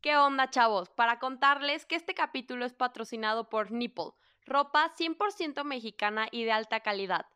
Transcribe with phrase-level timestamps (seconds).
[0.00, 0.88] ¿Qué onda, chavos?
[0.88, 4.12] Para contarles que este capítulo es patrocinado por Nipple,
[4.46, 7.26] ropa 100% mexicana y de alta calidad.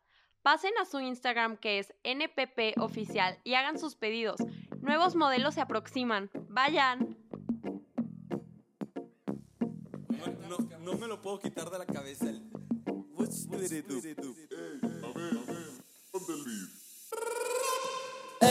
[0.41, 4.37] Pasen a su Instagram que es NPP oficial y hagan sus pedidos.
[4.81, 6.31] Nuevos modelos se aproximan.
[6.49, 7.15] Vayan.
[10.49, 12.29] No, no me lo puedo quitar de la cabeza.
[12.29, 12.49] El...
[13.13, 13.47] What's?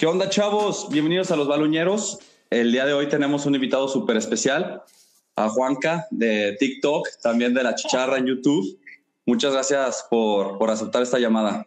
[0.00, 0.88] ¿Qué onda, chavos?
[0.88, 2.20] Bienvenidos a Los Baluñeros.
[2.48, 4.82] El día de hoy tenemos un invitado súper especial,
[5.36, 8.80] a Juanca de TikTok, también de La Chicharra en YouTube.
[9.26, 11.66] Muchas gracias por, por aceptar esta llamada.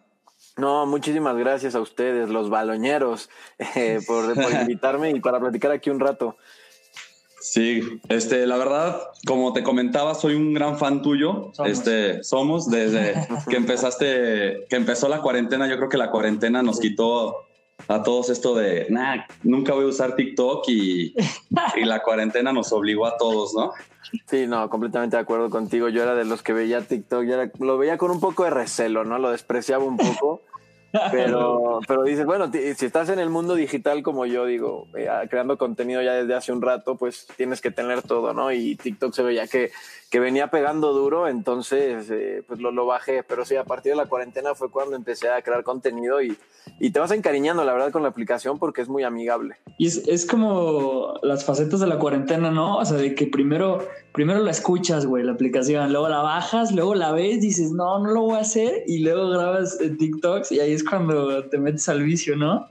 [0.57, 3.29] No, muchísimas gracias a ustedes, los baloñeros,
[3.75, 6.35] eh, por, por invitarme y para platicar aquí un rato.
[7.39, 11.51] Sí, este, la verdad, como te comentaba, soy un gran fan tuyo.
[11.53, 11.71] Somos.
[11.71, 13.13] Este, somos desde
[13.47, 15.67] que empezaste, que empezó la cuarentena.
[15.67, 17.52] Yo creo que la cuarentena nos quitó
[17.87, 21.13] a todos esto de, nah, nunca voy a usar TikTok y,
[21.75, 23.71] y la cuarentena nos obligó a todos, ¿no?
[24.27, 25.89] Sí, no, completamente de acuerdo contigo.
[25.89, 28.51] Yo era de los que veía TikTok, ya era- lo veía con un poco de
[28.51, 29.17] recelo, ¿no?
[29.17, 30.41] Lo despreciaba un poco.
[31.11, 35.23] Pero, pero dices, bueno, si estás en el mundo digital como yo digo, eh, ah,
[35.29, 38.51] creando contenido ya desde hace un rato, pues tienes que tener todo, ¿no?
[38.51, 39.71] Y TikTok se veía que,
[40.09, 43.23] que venía pegando duro, entonces eh, pues lo, lo bajé.
[43.23, 46.37] Pero sí, a partir de la cuarentena fue cuando empecé a crear contenido y,
[46.79, 49.55] y te vas encariñando, la verdad, con la aplicación porque es muy amigable.
[49.77, 52.77] Y es, es como las facetas de la cuarentena, ¿no?
[52.77, 56.93] O sea, de que primero, primero la escuchas, güey, la aplicación, luego la bajas, luego
[56.93, 60.59] la ves, dices, no, no lo voy a hacer, y luego grabas eh, TikToks y
[60.59, 62.67] ahí es cuando te metes al vicio, ¿no?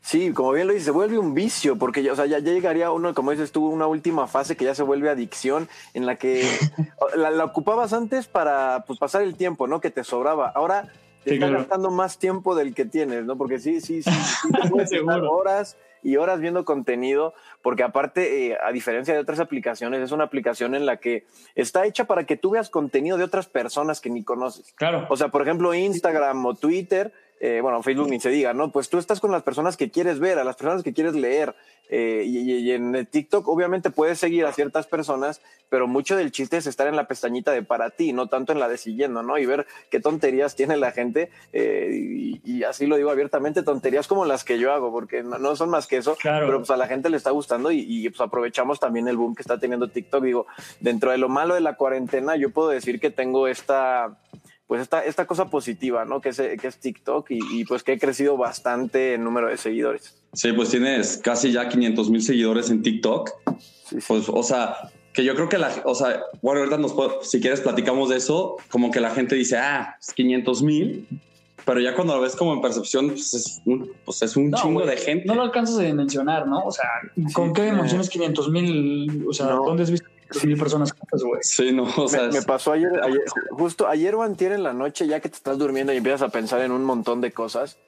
[0.00, 2.52] Sí, como bien lo dices, se vuelve un vicio, porque ya, o sea, ya, ya
[2.52, 6.16] llegaría uno, como dices tú, una última fase que ya se vuelve adicción, en la
[6.16, 6.44] que
[7.16, 9.80] la, la ocupabas antes para pues, pasar el tiempo, ¿no?
[9.80, 10.48] Que te sobraba.
[10.48, 10.90] Ahora
[11.24, 11.58] te Sí, claro.
[11.58, 13.36] gastando más tiempo del que tienes, ¿no?
[13.36, 18.48] Porque sí, sí, sí, sí te puedes estar horas y horas viendo contenido, porque aparte,
[18.48, 22.26] eh, a diferencia de otras aplicaciones, es una aplicación en la que está hecha para
[22.26, 24.72] que tú veas contenido de otras personas que ni conoces.
[24.72, 25.06] Claro.
[25.10, 27.12] O sea, por ejemplo, Instagram o Twitter,
[27.44, 28.70] eh, bueno, Facebook ni se diga, ¿no?
[28.70, 31.56] Pues tú estás con las personas que quieres ver, a las personas que quieres leer.
[31.90, 36.56] eh, y, en el TikTok, obviamente, puedes seguir a ciertas personas, pero mucho del chiste
[36.56, 39.36] es estar en la pestañita de para ti, no tanto en la de siguiendo, ¿no?
[39.38, 41.30] Y ver qué tonterías tiene la gente.
[41.52, 45.38] eh, y, y así lo digo abiertamente, tonterías como las que yo hago, porque no,
[45.38, 46.46] no son más que eso, Claro.
[46.46, 49.34] pero pues a la gente le está gustando y, y, pues aprovechamos también el boom
[49.34, 50.22] que está teniendo TikTok.
[50.22, 50.46] Digo,
[50.80, 54.16] dentro de lo malo de la cuarentena, yo puedo decir que tengo esta
[54.72, 56.22] pues esta, esta cosa positiva, ¿no?
[56.22, 59.58] Que es, que es TikTok y, y, pues que he crecido bastante en número de
[59.58, 60.16] seguidores.
[60.32, 63.28] Sí, pues tienes casi ya 500 mil seguidores en TikTok.
[63.84, 64.04] Sí, sí.
[64.08, 64.74] Pues, o sea,
[65.12, 68.16] que yo creo que la, o sea, bueno, ahorita nos, puedo- si quieres platicamos de
[68.16, 71.06] eso, como que la gente dice, ah, es 500 mil,
[71.66, 74.56] pero ya cuando lo ves como en percepción, pues es un, pues es un No,
[74.56, 75.26] chingo de gente.
[75.26, 76.60] No lo alcanzas a dimensionar, ¿no?
[76.64, 76.88] O sea,
[77.34, 77.70] ¿con Sí, qué eh.
[77.72, 79.26] dimensiones 500 mil?
[79.28, 79.64] O sea, No.
[79.66, 80.08] ¿dónde has visto
[80.40, 81.40] 500 mil personas juntas, güey?
[81.42, 84.72] Sí, no, o sea, me, me pasó ayer, ayer- justo ayer o antier en la
[84.72, 87.78] noche, ya que te estás durmiendo y empiezas a pensar en un montón de cosas.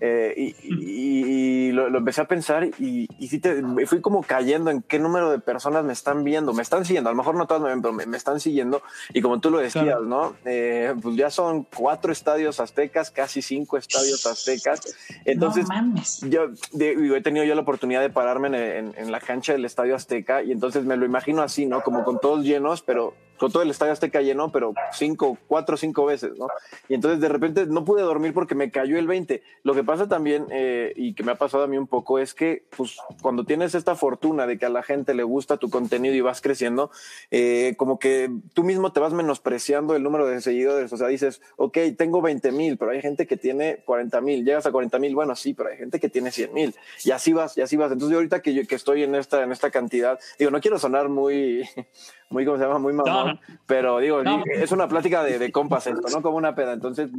[0.00, 4.22] Eh, y, y- y lo, lo empecé a pensar y, y sí te, fui como
[4.22, 7.34] cayendo en qué número de personas me están viendo, me están siguiendo, a lo mejor
[7.34, 10.02] no todas me ven, pero me, me están siguiendo y como tú lo decías, Claro.
[10.02, 10.36] ¿no?
[10.44, 14.80] Eh, pues ya son cuatro estadios aztecas, casi cinco estadios aztecas,
[15.24, 19.12] entonces no yo de- digo, he tenido yo la oportunidad de pararme en, en- en
[19.12, 21.80] la cancha del Estadio Azteca y entonces me lo imagino así, ¿no?
[21.82, 26.06] Como con todos llenos, pero con todo el Estadio Azteca lleno, pero cinco, cuatro cinco
[26.06, 26.48] veces, ¿no?
[26.88, 29.42] Y entonces de repente no pude dormir porque me cayó el 20.
[29.62, 32.34] Lo que pasa también, eh, y que me ha pasado a mí un poco, es
[32.34, 36.14] que pues cuando tienes esta fortuna de que a la gente le gusta tu contenido
[36.14, 36.90] y vas creciendo,
[37.30, 40.92] eh, como que tú mismo te vas menospreciando el número de seguidores.
[40.92, 44.44] O sea, dices, ok, tengo 20 mil, pero hay gente que tiene 40 mil.
[44.44, 46.74] Llegas a 40 mil, bueno, sí, pero hay gente que tiene 100 mil.
[47.04, 47.92] Y así vas, y así vas.
[47.92, 50.78] Entonces yo ahorita que, yo, que estoy en esta, en esta cantidad, digo, no quiero
[50.78, 51.68] sonar muy,
[52.30, 52.78] muy, ¿cómo se llama?
[52.78, 53.40] Muy mamón, no.
[53.66, 54.42] pero digo, No.
[54.52, 56.22] es una plática de, de compas esto, ¿no?
[56.22, 56.72] Como una peda.
[56.72, 57.10] Entonces,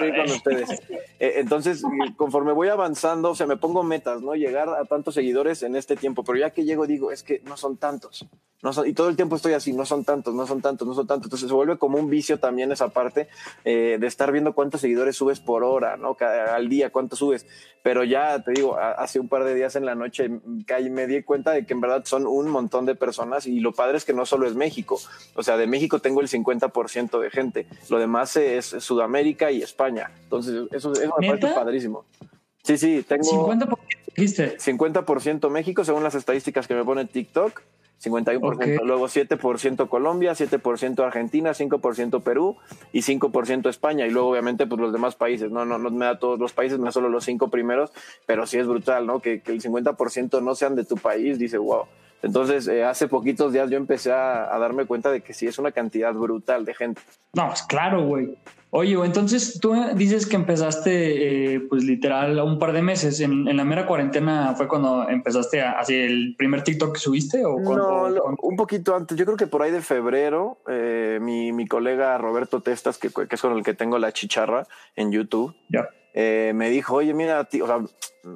[0.00, 0.70] reír con ustedes.
[1.18, 4.34] Eh, entonces, eh, conforme voy avanzando, o sea, me pongo metas, ¿no?
[4.34, 7.56] Llegar a tantos seguidores en este tiempo, pero ya que llego digo, es que no
[7.56, 8.26] son tantos,
[8.62, 10.94] no son, y todo el tiempo estoy así, no son tantos, no son tantos, no
[10.94, 11.26] son tantos.
[11.26, 13.28] Entonces se vuelve como un vicio también esa parte
[13.64, 16.14] eh, de estar viendo cuántos seguidores subes por hora, ¿no?
[16.14, 17.46] Cada, al día, cuántos subes.
[17.82, 20.28] Pero ya te digo, a- hace un par de días en la noche
[20.66, 23.72] caí, me di cuenta de que en verdad son un montón de personas y lo
[23.72, 24.98] padre es que no solo es México.
[25.34, 27.66] O sea, de México tengo el 50% de gente.
[27.88, 30.10] Lo demás es Sudamérica y España.
[30.24, 32.04] Entonces, eso, eso me parece padrísimo.
[32.62, 33.78] Sí, sí, tengo 50%
[34.16, 34.56] dijiste.
[34.58, 37.62] 50% México según las estadísticas que me pone TikTok.
[38.02, 38.84] 51%, Ok.
[38.84, 42.56] luego 7% Colombia, 7% Argentina, 5% Perú
[42.92, 44.06] y 5% España.
[44.06, 45.50] Y luego, obviamente, pues los demás países.
[45.50, 47.92] No, no, no me da todos los países, me da solo los cinco primeros,
[48.26, 49.20] pero sí es brutal, ¿no?
[49.20, 51.86] Que, que el 50% no sean de tu país, dice, wow.
[52.22, 55.58] Entonces, eh, hace poquitos días yo empecé a, a darme cuenta de que sí es
[55.58, 57.02] una cantidad brutal de gente.
[57.34, 58.36] No, pues claro, güey.
[58.70, 63.20] Oye, entonces tú dices que empezaste, eh, pues literal, un par de meses.
[63.20, 67.44] En, en la mera cuarentena fue cuando empezaste a hacer el primer TikTok que subiste
[67.44, 69.16] o cuando- No, cuando- un poquito antes.
[69.16, 73.34] Yo creo que por ahí de febrero, eh, mi, mi colega Roberto Testas, que, que
[73.34, 74.66] es con el que tengo la chicharra
[74.96, 75.88] en YouTube, Ya.
[76.12, 77.78] eh, me dijo, oye, mira, o sea,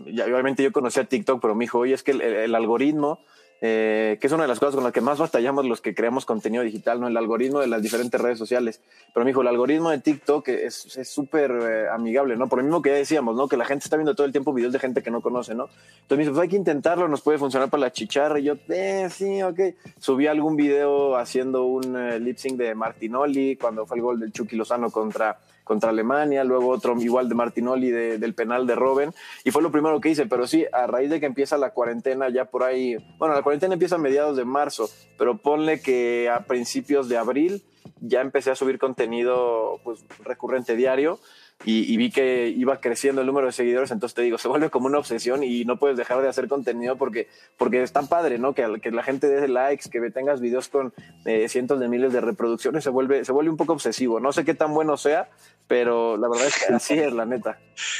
[0.06, 3.18] ya, obviamente yo conocía TikTok, pero me dijo, oye, es que el- el algoritmo,
[3.60, 6.24] eh, que es una de las cosas con las que más batallamos los que creamos
[6.24, 7.08] contenido digital, ¿no?
[7.08, 8.80] El algoritmo de las diferentes redes sociales.
[9.12, 12.48] Pero me dijo, el algoritmo de TikTok es es súper eh, amigable, ¿no?
[12.48, 13.48] Por lo mismo que ya decíamos, ¿no?
[13.48, 15.64] Que la gente está viendo todo el tiempo videos de gente que no conoce, ¿no?
[15.64, 18.38] Entonces me dice, pues hay que intentarlo, nos puede funcionar para la chicharra.
[18.38, 19.60] Y yo, eh, sí, ok.
[19.98, 24.32] Subí algún video haciendo un eh, lip sync de Martinoli cuando fue el gol del
[24.32, 29.12] Chucky Lozano contra, contra Alemania, luego otro igual de Martinoli de- del penal de Robben.
[29.44, 32.28] Y fue lo primero que hice, pero sí, a raíz de que empieza la cuarentena,
[32.28, 36.40] ya por ahí, bueno, la cuarentena empieza a mediados de marzo, pero ponle que a
[36.46, 37.62] principios de abril
[38.00, 41.18] ya empecé a subir contenido pues, recurrente diario
[41.64, 44.70] y, y vi que iba creciendo el número de seguidores, entonces te digo, se vuelve
[44.70, 47.28] como una obsesión y no puedes dejar de hacer contenido porque,
[47.58, 48.54] porque es tan padre, ¿no?
[48.54, 50.94] Que, que la gente dé likes, que tengas videos con
[51.26, 54.20] eh, cientos de miles de reproducciones, se vuelve, se vuelve un poco obsesivo.
[54.20, 55.28] No sé qué tan bueno sea,
[55.66, 57.58] pero la verdad es que así es, la neta.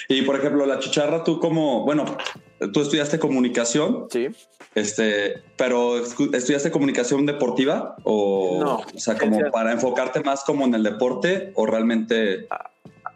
[0.08, 2.04] Y por ejemplo, la chicharra, tú como, bueno,
[2.72, 4.28] tú estudiaste comunicación, Sí.
[4.74, 10.74] este, pero estudiaste comunicación deportiva o, No, o sea, como para enfocarte más como en
[10.74, 12.48] el deporte o realmente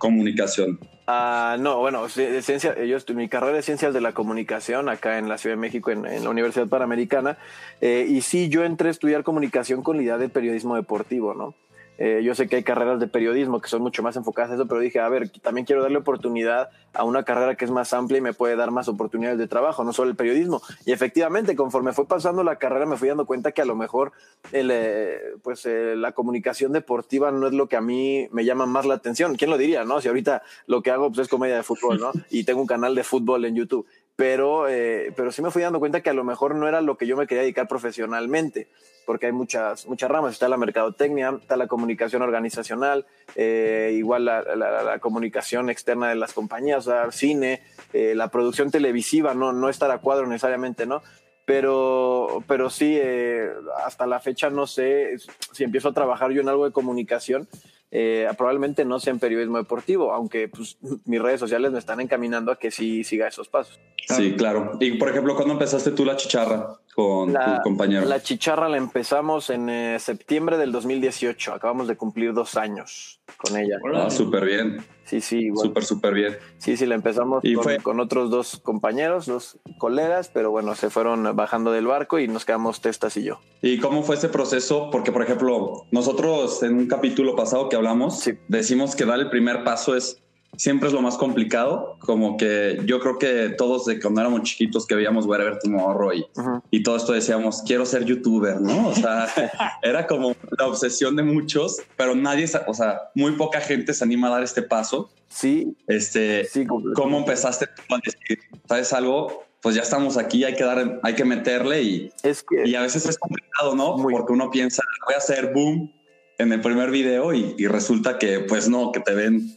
[0.05, 0.79] comunicación.
[1.07, 5.29] Ah, no, bueno, ciencia, yo estu- mi carrera es ciencias de la comunicación acá en
[5.29, 7.37] la Ciudad de México, en, en la Universidad Panamericana,
[7.81, 11.55] eh, y sí, yo entré a estudiar comunicación con la idea de periodismo deportivo, ¿no?
[11.99, 14.67] Eh, yo sé que hay carreras de periodismo que son mucho más enfocadas a eso,
[14.67, 18.19] pero dije, a ver, también quiero darle oportunidad a una carrera que es más amplia
[18.19, 20.63] y me puede dar más oportunidades de trabajo, no solo el periodismo.
[20.87, 24.13] Y efectivamente, conforme fue pasando la carrera, me fui dando cuenta que a lo mejor
[24.53, 28.67] el, eh, pues, eh, la comunicación deportiva no es lo que a mí me llama
[28.67, 29.37] más la atención.
[29.37, 30.01] ¿Quién lo diría, no?
[30.01, 32.13] Si ahorita lo que hago pues, es comedia de fútbol, ¿no?
[32.31, 33.87] Y tengo un canal de fútbol en YouTube.
[34.17, 36.97] Pero, eh, pero sí me fui dando cuenta que a lo mejor no era lo
[36.97, 38.69] que yo me quería dedicar profesionalmente,
[39.07, 40.35] porque hay muchas, muchas ramas.
[40.35, 46.15] Está la mercadotecnia, está la comunicación organizacional, eh, igual la, la- la comunicación externa de
[46.15, 47.61] las compañías, o sea, cine,
[47.93, 51.03] eh, la producción televisiva, no, no estar a cuadro necesariamente, ¿no?
[51.45, 53.51] Pero, pero sí, eh,
[53.85, 55.17] hasta la fecha no sé
[55.53, 57.49] si empiezo a trabajar yo en algo de comunicación,
[57.97, 62.51] eh, probablemente no sea en periodismo deportivo, aunque pues, mis redes sociales me están encaminando
[62.51, 63.79] a que sí siga esos pasos.
[64.09, 64.73] Sí, claro.
[64.81, 68.07] Y por ejemplo, ¿cuándo empezaste tú la chicharra con La, tu compañero?
[68.07, 73.57] la chicharra la empezamos en eh, septiembre del 2018, acabamos de cumplir dos años con
[73.57, 73.79] ella.
[73.95, 75.67] Ah, súper bien, Sí, sí, igual.
[75.67, 76.37] súper, súper bien.
[76.59, 80.75] Sí, sí, la empezamos Y con, fue- con otros dos compañeros, dos colegas, pero bueno,
[80.75, 83.39] se fueron bajando del barco y nos quedamos Testas y yo.
[83.61, 84.89] ¿Y cómo fue ese proceso?
[84.91, 88.39] Porque, por ejemplo, nosotros en un capítulo pasado que hablamos, Sí.
[88.49, 90.23] decimos que dar el primer paso es
[90.57, 91.97] siempre es lo más complicado.
[92.01, 96.27] Como que yo creo que todos de cuando éramos chiquitos que veíamos Wherever Tomorrow y,
[96.37, 96.63] Ujú.
[96.71, 98.89] y todo esto decíamos, quiero ser youtuber, ¿no?
[98.89, 99.27] O sea,
[99.83, 104.29] era como la obsesión de muchos, pero nadie, o sea, muy poca gente se anima
[104.29, 105.11] a dar este paso.
[105.29, 106.65] Sí, Este, sí.
[106.95, 109.45] ¿Cómo empezaste a decir, sabes algo?
[109.61, 112.83] Pues ya estamos aquí, hay que dar, hay que meterle y, Es que y a
[112.83, 113.97] veces es complicado, ¿no?
[113.97, 114.13] Muy.
[114.13, 115.91] Porque uno piensa, voy a hacer boom
[116.39, 119.57] en el primer video y, y resulta que, pues no, que te ven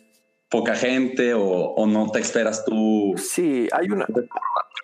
[0.49, 3.13] poca gente o, o no te esperas tú.
[3.17, 4.05] sí, hay una,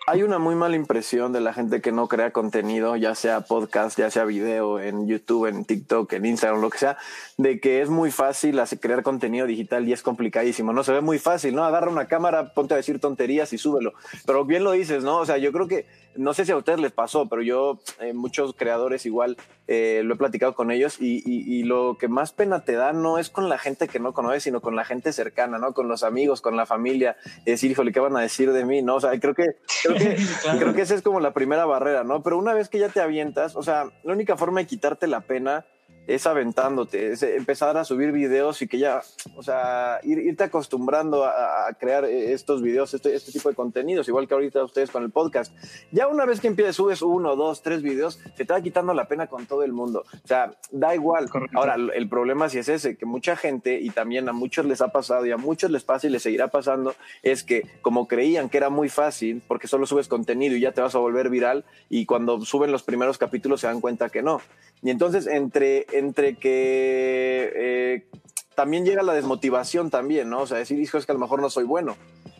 [0.06, 3.98] hay una muy mala impresión de la gente que no crea contenido, ya sea podcast,
[3.98, 6.98] ya sea video, en YouTube, en TikTok, en Instagram, lo que sea,
[7.38, 10.84] de que es muy fácil hacer- crear contenido digital y es complicadísimo, ¿no?
[10.84, 11.64] Se ve muy fácil, ¿no?
[11.64, 13.94] Agarra una cámara, ponte a decir tonterías y súbelo.
[14.26, 15.16] Pero bien lo dices, ¿no?
[15.18, 18.12] O sea, yo creo que, no sé si a ustedes les pasó, pero yo, eh,
[18.12, 22.32] muchos creadores igual, eh, lo he platicado con ellos y, y- y lo que más
[22.32, 25.12] pena te da no es con la gente que no conoces, sino con la gente
[25.12, 25.72] cercana, ¿no?
[25.72, 27.16] Con los amigos, con la familia,
[27.46, 28.82] decir, híjole, ¿qué van a decir de mí?
[28.82, 28.96] ¿No?
[28.96, 30.16] O sea, creo que, creo que,
[30.58, 32.22] creo que esa es como la primera barrera, ¿no?
[32.22, 35.20] Pero una vez que ya te avientas, o sea, la única forma de quitarte la
[35.22, 35.64] pena
[36.06, 39.02] es aventándote, es empezar a subir videos y que ya,
[39.36, 44.34] o sea, irte acostumbrando a, crear estos videos, este, este, tipo de contenidos, igual que
[44.34, 45.52] ahorita ustedes con el podcast.
[45.92, 49.08] Ya una vez que empieces, subes uno, dos, tres videos, se te va quitando la
[49.08, 50.04] pena con todo el mundo.
[50.24, 51.28] O sea, da igual.
[51.54, 54.88] Ahora, el problema sí es ese, que mucha gente, y también a muchos les ha
[54.88, 58.58] pasado y a muchos les pasa y les seguirá pasando, es que como creían que
[58.58, 62.06] era muy fácil, porque solo subes contenido y ya te vas a volver viral, y
[62.06, 64.40] cuando suben los primeros capítulos se dan cuenta que no.
[64.82, 68.06] Y entonces entre, entre que eh,
[68.54, 70.42] también llega la desmotivación también, ¿no?
[70.42, 71.96] O sea, decir, hijo, es que a lo mejor no soy bueno.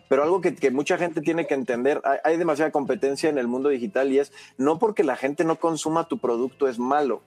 [0.09, 4.13] Pero algo que, mucha gente tiene que entender, hay, demasiada competencia en el mundo digital
[4.13, 7.23] y es no porque la gente no consuma tu producto es malo.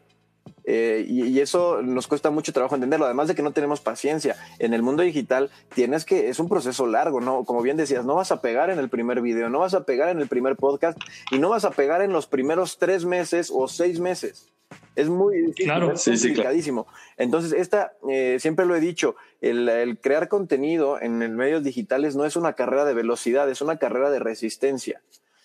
[0.63, 4.36] Eh, y, y, eso nos cuesta mucho trabajo entenderlo, además de que no tenemos paciencia.
[4.60, 7.46] En el mundo digital tienes que, es un proceso largo, ¿no?
[7.46, 10.10] Como bien decías, no vas a pegar en el primer video, no vas a pegar
[10.10, 10.98] en el primer podcast
[11.31, 14.51] y no vas a pegar en los primeros tres meses o seis meses.
[14.97, 16.87] Es muy difícil, es complicadísimo.
[17.17, 22.35] Entonces, esta, eh, siempre lo he dicho, el, crear contenido en medios digitales no es
[22.35, 25.03] una carrera de velocidad, es una carrera de resistencia.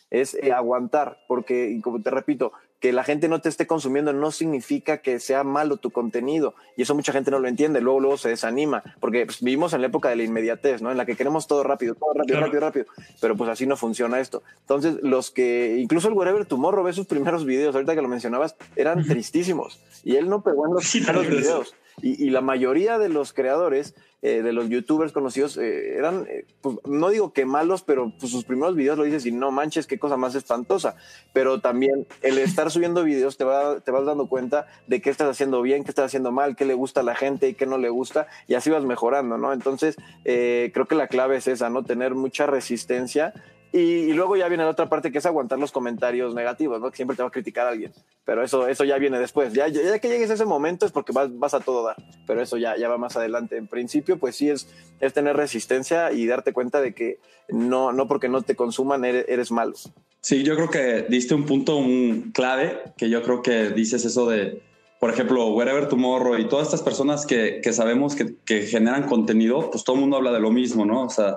[0.09, 2.53] Es eh, aguantar, porque, como te repito,
[2.83, 6.57] que la gente no te esté consumiendo no significa que sea malo tu contenido.
[6.77, 7.81] Y eso mucha gente no lo entiende.
[7.81, 8.83] Luego, luego se desanima.
[8.99, 10.91] Porque pues, vivimos en la época de la inmediatez, ¿no?
[10.91, 12.87] En la que queremos todo rápido, todo rápido, rápido, rápido.
[13.21, 14.43] Pero pues así no funciona esto.
[14.63, 18.57] Entonces, los que, incluso el Wherever Tomorrow ve sus primeros videos, ahorita que lo mencionabas,
[18.75, 19.81] eran tristísimos.
[20.03, 21.77] Y él no pegó en los primeros videos.
[22.03, 26.45] Y, y la mayoría de los creadores eh, de los youtubers conocidos eh, eran, eh,
[26.61, 29.89] pues, no digo que malos, pero pues, sus primeros videos lo dices y no manches,
[29.89, 30.95] qué cosa más espantosa.
[31.33, 35.29] Pero también el estar subiendo videos te, va, te vas dando cuenta de qué estás
[35.29, 37.79] haciendo bien, qué estás haciendo mal, qué le gusta a la gente y qué no
[37.79, 39.53] le gusta, y así vas mejorando, ¿no?
[39.53, 41.83] Entonces, creo que la clave es esa, ¿no?
[41.83, 43.35] Tener mucha resistencia
[43.73, 46.91] y, luego ya viene la otra parte que es aguantar los comentarios negativos, ¿no?
[46.91, 47.91] Que siempre te va a criticar alguien.
[48.23, 49.55] Pero eso, eso ya viene después.
[49.55, 51.97] Ya, ya, que llegues a ese momento es porque vas, vas a todo dar.
[52.27, 53.57] Pero eso ya, ya va más adelante.
[53.57, 54.69] En principio, pues sí es,
[55.01, 59.51] es tener resistencia y darte cuenta de que no, no porque no te consuman eres,
[59.51, 59.73] malo.
[60.21, 64.29] Sí, yo creo que diste un punto un clave, que yo creo que dices eso
[64.29, 64.61] de,
[65.01, 69.71] por ejemplo, Wherever Tomorrow y todas estas personas que, que sabemos que, que generan contenido,
[69.71, 71.05] pues todo el mundo habla de lo mismo, ¿no?
[71.05, 71.37] O sea,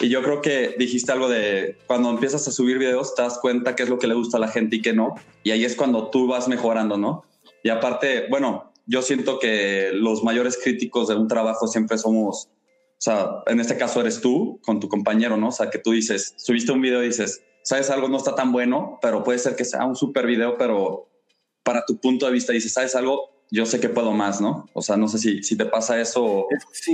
[0.00, 3.74] y yo creo que dijiste algo de cuando empiezas a subir videos, te das cuenta
[3.74, 5.14] qué es lo que le gusta a la gente y qué no.
[5.42, 7.24] Y ahí es cuando tú vas mejorando, ¿no?
[7.64, 13.00] Y aparte, bueno, yo siento que los mayores críticos de un trabajo siempre somos, o
[13.00, 15.48] sea, en este caso eres tú con tu compañero, ¿no?
[15.48, 18.52] O sea, que tú dices, subiste un video y dices, sabes algo no está tan
[18.52, 21.08] bueno, pero puede ser que sea un super video, pero
[21.64, 24.68] para tu punto de vista dices, sabes algo, yo sé que puedo más, ¿no?
[24.74, 26.46] O sea, no sé si, si te pasa eso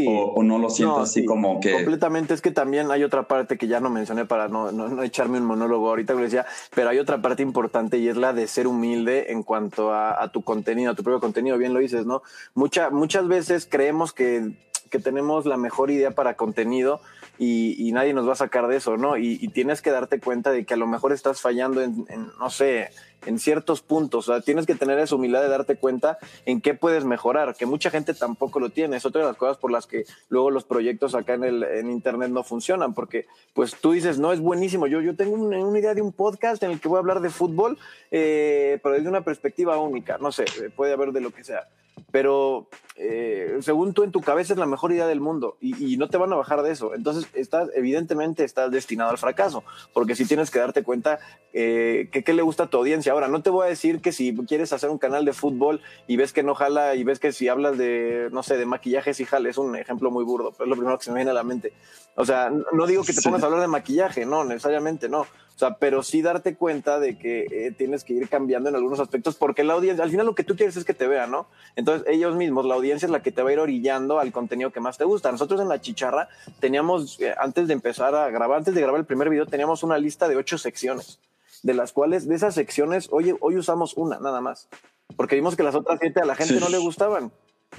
[0.07, 1.73] o, no lo siento así como que...
[1.73, 5.39] Completamente, es que también hay otra parte que ya no mencioné para no, no, echarme
[5.39, 8.67] un monólogo ahorita, que decía, pero hay otra parte importante y es la de ser
[8.69, 12.23] humilde en cuanto a, tu contenido, a tu propio contenido, bien lo dices, ¿no?
[12.55, 14.53] Mucha, muchas veces creemos que,
[14.91, 17.01] que tenemos la mejor idea para contenido
[17.39, 19.17] y, nadie nos va a sacar de eso, ¿no?
[19.17, 22.07] Y, tienes que darte cuenta de que a lo mejor estás fallando en,
[22.39, 22.91] no sé,
[23.27, 24.29] en ciertos puntos.
[24.29, 27.67] O sea, tienes que tener esa humildad de darte cuenta en qué puedes mejorar, que
[27.67, 28.97] mucha gente tampoco lo tiene.
[28.97, 31.91] Es otra de las cosas por las que luego los proyectos acá en, el, en
[31.91, 34.87] Internet no funcionan, porque pues tú dices, no, es buenísimo.
[34.87, 37.31] Yo, yo tengo una, idea de un podcast en el que voy a hablar de
[37.31, 37.79] fútbol,
[38.11, 40.19] eh, pero desde una perspectiva única.
[40.19, 40.45] No sé,
[40.77, 41.69] puede haber de lo que sea
[42.11, 46.09] pero eh, según tú en tu cabeza es la mejor idea del mundo y, no
[46.09, 46.95] te van a bajar de eso.
[46.95, 51.19] Entonces, estás, evidentemente estás destinado al fracaso, porque si tienes que darte cuenta
[51.53, 53.13] eh, que qué le gusta a tu audiencia.
[53.15, 56.17] Ahora, no te voy a decir que si quieres hacer un canal de fútbol y
[56.17, 59.25] ves que no jala y ves que si hablas de, no sé, de maquillaje, sí
[59.25, 61.35] jala, es un ejemplo muy burdo, pero es lo primero que se me viene a
[61.35, 61.73] la mente.
[62.17, 65.21] O sea, no digo que te pongas a hablar de maquillaje, no, necesariamente no.
[65.21, 68.99] O sea, pero sí darte cuenta de que eh, tienes que ir cambiando en algunos
[68.99, 71.47] aspectos porque la audiencia, al final lo que tú quieres es que te vean, ¿no?
[71.77, 74.73] Entonces ellos mismos, la audiencia es la que te va a ir orillando al contenido
[74.73, 75.31] que más te gusta.
[75.31, 76.29] Nosotros en la chicharra
[76.59, 79.97] teníamos, eh, antes de empezar a grabar, antes de grabar el primer video, teníamos una
[79.97, 81.21] lista de ocho secciones,
[81.65, 84.69] de las cuales, de esas secciones, hoy, hoy usamos una, nada más,
[85.17, 87.33] porque vimos que las otras siete a la gente no le gustaban.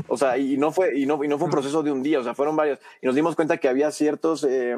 [0.07, 2.19] O sea, y no fue, y no, y no fue un proceso de un día,
[2.19, 2.79] o sea, fueron varios.
[3.01, 4.43] Y nos dimos cuenta que había ciertos...
[4.43, 4.75] Eh,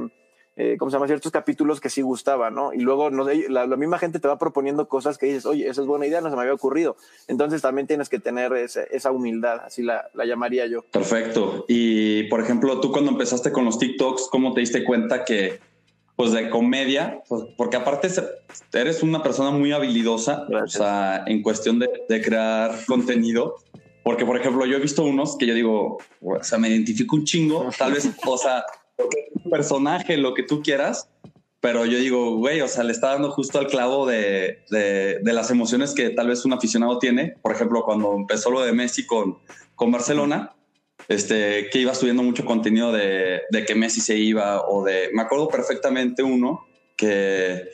[0.59, 1.05] eh, ¿cómo se llama?
[1.05, 2.73] Ciertos capítulos que sí gustaban, ¿no?
[2.73, 6.07] Y luego la, misma gente te va proponiendo cosas que dices, oye, esa es buena
[6.07, 6.97] idea, no se me había ocurrido.
[7.27, 10.81] Entonces también tienes que tener esa, humildad, así la, la, llamaría yo.
[10.91, 11.65] Perfecto.
[11.67, 15.59] Y por ejemplo, tú cuando empezaste con los TikToks, ¿cómo te diste cuenta que,
[16.17, 18.09] pues de comedia, pues, porque aparte
[18.73, 23.55] eres una persona muy habilidosa, o sea, en cuestión de, de crear contenido.
[24.03, 27.23] Porque, por ejemplo, yo he visto unos que yo digo, o sea, me identifico un
[27.23, 28.65] chingo, tal vez, o sea,
[29.49, 31.07] personaje, lo que tú quieras,
[31.59, 35.33] pero yo digo, güey, o sea, le está dando justo al clavo de, de, de,
[35.33, 37.35] las emociones que tal vez un aficionado tiene.
[37.43, 39.37] Por ejemplo, cuando empezó lo de Messi con,
[39.75, 40.55] con Barcelona,
[41.07, 45.09] este, que iba subiendo mucho contenido de, de, que Messi se iba o de...
[45.13, 47.69] Me acuerdo perfectamente uno que,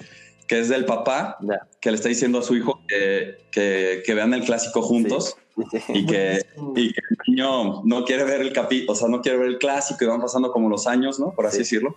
[0.48, 1.68] que es del papá, yeah.
[1.82, 5.36] que le está diciendo a su hijo que, que, que vean el clásico juntos.
[5.72, 5.80] Sí.
[5.89, 6.42] Y que,
[6.75, 9.58] y que el niño no quiere ver el capi, o sea, no quiere ver el
[9.58, 11.32] clásico y van pasando como los años, ¿no?
[11.34, 11.63] Por así sí.
[11.63, 11.96] decirlo.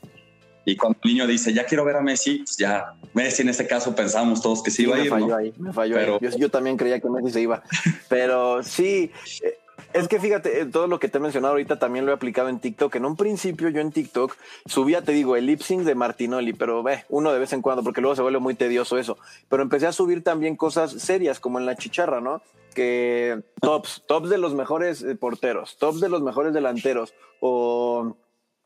[0.69, 3.69] Y cuando el niño dice, ya quiero ver a Messi, pues ya Messi en este
[3.69, 5.11] caso pensábamos todos que sí, iba me a ir.
[5.11, 5.37] Falló ¿no?
[5.37, 6.15] ahí, me falló pero...
[6.15, 6.19] ahí.
[6.23, 7.63] Yo, yo, también creía que Messi se iba.
[8.09, 9.56] Pero sí, eh,
[9.93, 12.49] es que fíjate, eh, todo lo que te he mencionado ahorita también lo he aplicado
[12.49, 12.95] en TikTok.
[12.97, 16.83] En un principio yo en TikTok subía, te digo, el lip sync de Martinoli, pero
[16.83, 19.19] ve, uno de vez en cuando, porque luego se vuelve muy tedioso eso.
[19.49, 22.43] Pero empecé a subir también cosas serias, como en la chicharra, ¿no?
[22.75, 28.17] Que tops, tops de los mejores eh, porteros, tops de los mejores delanteros, o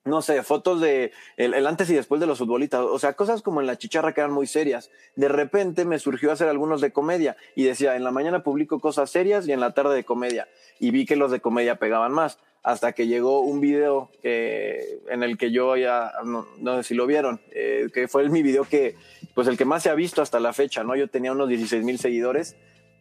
[0.05, 3.61] no sé, fotos de el, antes y después de los futbolistas, o sea, cosas como
[3.61, 4.91] en la chicharra que eran muy serias.
[5.15, 9.11] De repente me surgió hacer algunos de comedia y decía, en la mañana publico cosas
[9.11, 10.49] serias y en la tarde de comedia.
[10.79, 15.37] Y vi que los de comedia pegaban más, hasta que llegó un video en el
[15.37, 18.97] que yo ya, no, sé si lo vieron, eh, que fue mi video que,
[19.35, 20.97] pues el que más se ha visto hasta la fecha, ¿no?
[20.97, 22.57] Yo tenía unos 16 mil seguidores.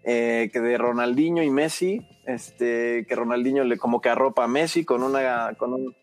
[0.05, 4.85] Eh, que de Ronaldinho y Messi, este, que Ronaldinho le como que arropa a Messi
[4.85, 5.95] con una, con un,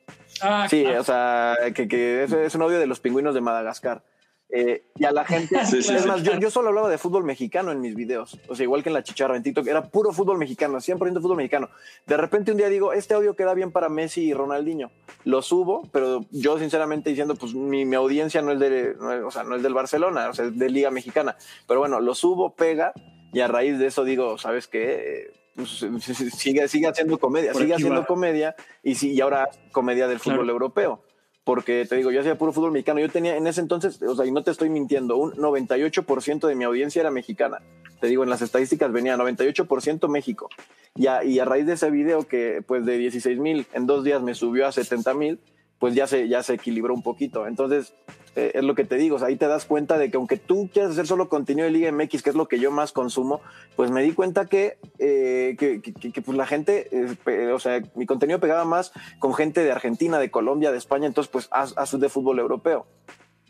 [0.42, 1.00] Ah, sí, claro.
[1.00, 4.02] o sea, que, que es, es, un audio de los pingüinos de Madagascar.
[4.48, 7.24] Eh, y a la gente, sí, sí, es más, yo, yo, solo hablaba de fútbol
[7.24, 10.12] mexicano en mis videos, o sea, igual que en la chicharra en TikTok, era puro
[10.12, 11.68] fútbol mexicano, 100% fútbol mexicano.
[12.06, 14.92] De repente un día digo, este audio queda bien para Messi y Ronaldinho,
[15.24, 19.30] lo subo, pero yo sinceramente diciendo, pues mi, mi audiencia no es, de, no, o
[19.32, 22.54] sea, no es del Barcelona, o sea, es de Liga Mexicana, pero bueno, lo subo,
[22.54, 22.92] pega,
[23.32, 25.32] y a raíz de eso digo, ¿sabes qué?
[25.56, 25.70] Pues,
[26.36, 28.06] sigue, sigue haciendo comedia, Por sigue haciendo va.
[28.06, 30.52] comedia y, sí, y ahora comedia del fútbol claro.
[30.52, 31.02] europeo.
[31.44, 32.98] Porque te digo, yo hacía puro fútbol mexicano.
[32.98, 36.54] Yo tenía en ese entonces, o sea, y no te estoy mintiendo, un 98% de
[36.56, 37.58] mi audiencia era mexicana.
[38.00, 40.48] Te digo, en las estadísticas venía 98% México.
[40.96, 44.02] Y a, y a raíz de ese video que, pues, de 16 mil en dos
[44.02, 45.38] días me subió a 70 mil,
[45.78, 47.46] pues ya se, ya se equilibró un poquito.
[47.46, 47.94] Entonces,
[48.36, 50.36] eh, es lo que te digo, o sea, ahí te das cuenta de que aunque
[50.36, 53.40] tú quieras hacer solo contenido de Liga MX, que es lo que yo más consumo,
[53.76, 58.38] pues me di cuenta que, eh, que, pues la gente, eh, o sea, mi contenido
[58.38, 62.08] pegaba más con gente de Argentina, de Colombia, de España, entonces pues haz, haz de
[62.10, 62.86] fútbol europeo.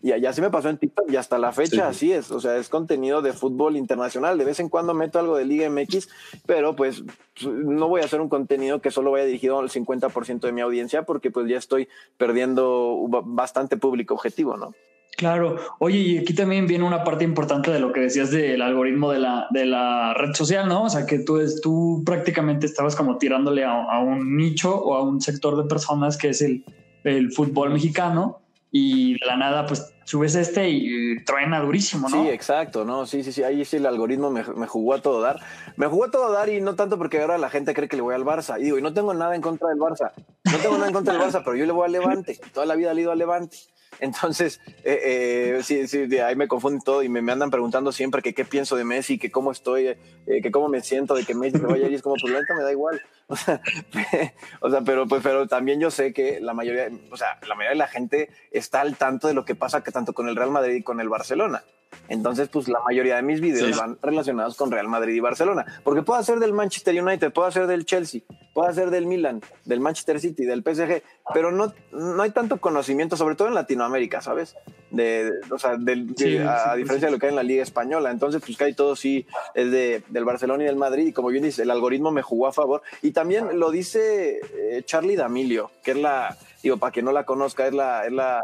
[0.03, 1.81] Y allá sí me pasó en TikTok y hasta la fecha sí.
[1.81, 2.31] así es.
[2.31, 4.37] O sea, es contenido de fútbol internacional.
[4.37, 6.09] De vez en cuando meto algo de Liga MX,
[6.47, 7.03] pero pues
[7.45, 11.05] no voy a hacer un contenido que solo vaya dirigido al 50% de mi audiencia
[11.05, 14.75] porque pues ya estoy perdiendo bastante público objetivo, ¿no?
[15.17, 15.57] Claro.
[15.79, 19.19] Oye, y aquí también viene una parte importante de lo que decías del algoritmo de
[19.19, 20.85] la, de la red social, ¿no?
[20.85, 25.03] O sea, que tú, tú prácticamente estabas como tirándole a, a un nicho o a
[25.03, 26.65] un sector de personas que es el,
[27.03, 32.23] el fútbol mexicano y de la nada pues subes este y truena durísimo, ¿no?
[32.23, 35.21] Sí, exacto, no, sí, sí, sí, ahí sí el algoritmo me, me, jugó a todo
[35.21, 35.41] dar.
[35.77, 38.03] Me jugó a todo dar y no tanto porque ahora la gente cree que le
[38.03, 38.59] voy al Barça.
[38.61, 40.13] Y digo, y no tengo nada en contra del Barça,
[40.45, 42.77] no tengo nada en contra del Barça, pero yo le voy al Levante, toda la
[42.77, 43.57] vida le he ido al Levante.
[44.01, 47.93] Entonces, eh, eh, sí, sí, de ahí me confunden todo y me, me, andan preguntando
[47.93, 49.97] siempre que qué pienso de Messi, que cómo estoy, eh,
[50.43, 52.63] que cómo me siento de que Messi se vaya y es como, pues lenta me
[52.63, 53.01] da igual.
[53.29, 53.61] O sea,
[54.61, 57.71] o sea, pero, pues, pero también yo sé que la mayoría, o sea, la mayoría
[57.71, 60.53] de la gente está al tanto de lo que pasa que tanto con el Real
[60.53, 61.65] Madrid y con el Barcelona.
[62.09, 63.79] Entonces, pues la mayoría de mis videos sí.
[63.79, 65.65] van relacionados con Real Madrid y Barcelona.
[65.83, 68.23] Porque puedo hacer del Manchester United, puedo hacer del Chelsea,
[68.55, 71.03] puedo hacer del Milan, del Manchester City, del PSG,
[71.35, 74.57] pero no, no hay tanto conocimiento, sobre todo en Latinoamérica, ¿sabes?
[74.91, 77.43] De, de o sea, del, sí, de, a, diferencia de lo que hay en la
[77.43, 78.11] Liga Española.
[78.11, 81.09] Entonces, pues que hay todo sí es de, del Barcelona y del Madrid.
[81.09, 82.83] Y como bien dice, el algoritmo me jugó a favor.
[83.03, 87.25] Y también lo dice eh, Charlie D'Amelio, que es la, digo, para quien no la
[87.25, 88.43] conozca, es la, es la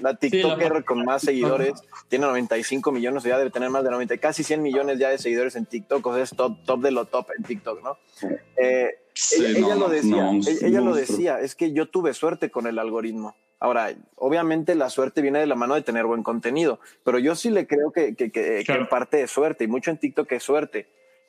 [0.00, 0.82] la TikToker sí, la...
[0.82, 1.74] con más seguidores,
[2.08, 5.56] tiene 95 millones, ya debe tener más de 90, casi 100 millones ya de seguidores
[5.56, 7.98] en TikTok, o sea, es top, top de lo top en TikTok, ¿no?
[8.56, 11.88] Eh, sí, ella, no, ella, lo decía, no, ella, ella lo decía, es que yo
[11.88, 13.36] tuve suerte con el algoritmo.
[13.60, 17.50] Ahora, obviamente la suerte viene de la mano de tener buen contenido, pero yo sí
[17.50, 18.80] le creo que, que, que, claro.
[18.80, 20.88] que en parte es suerte, y mucho en TikTok es suerte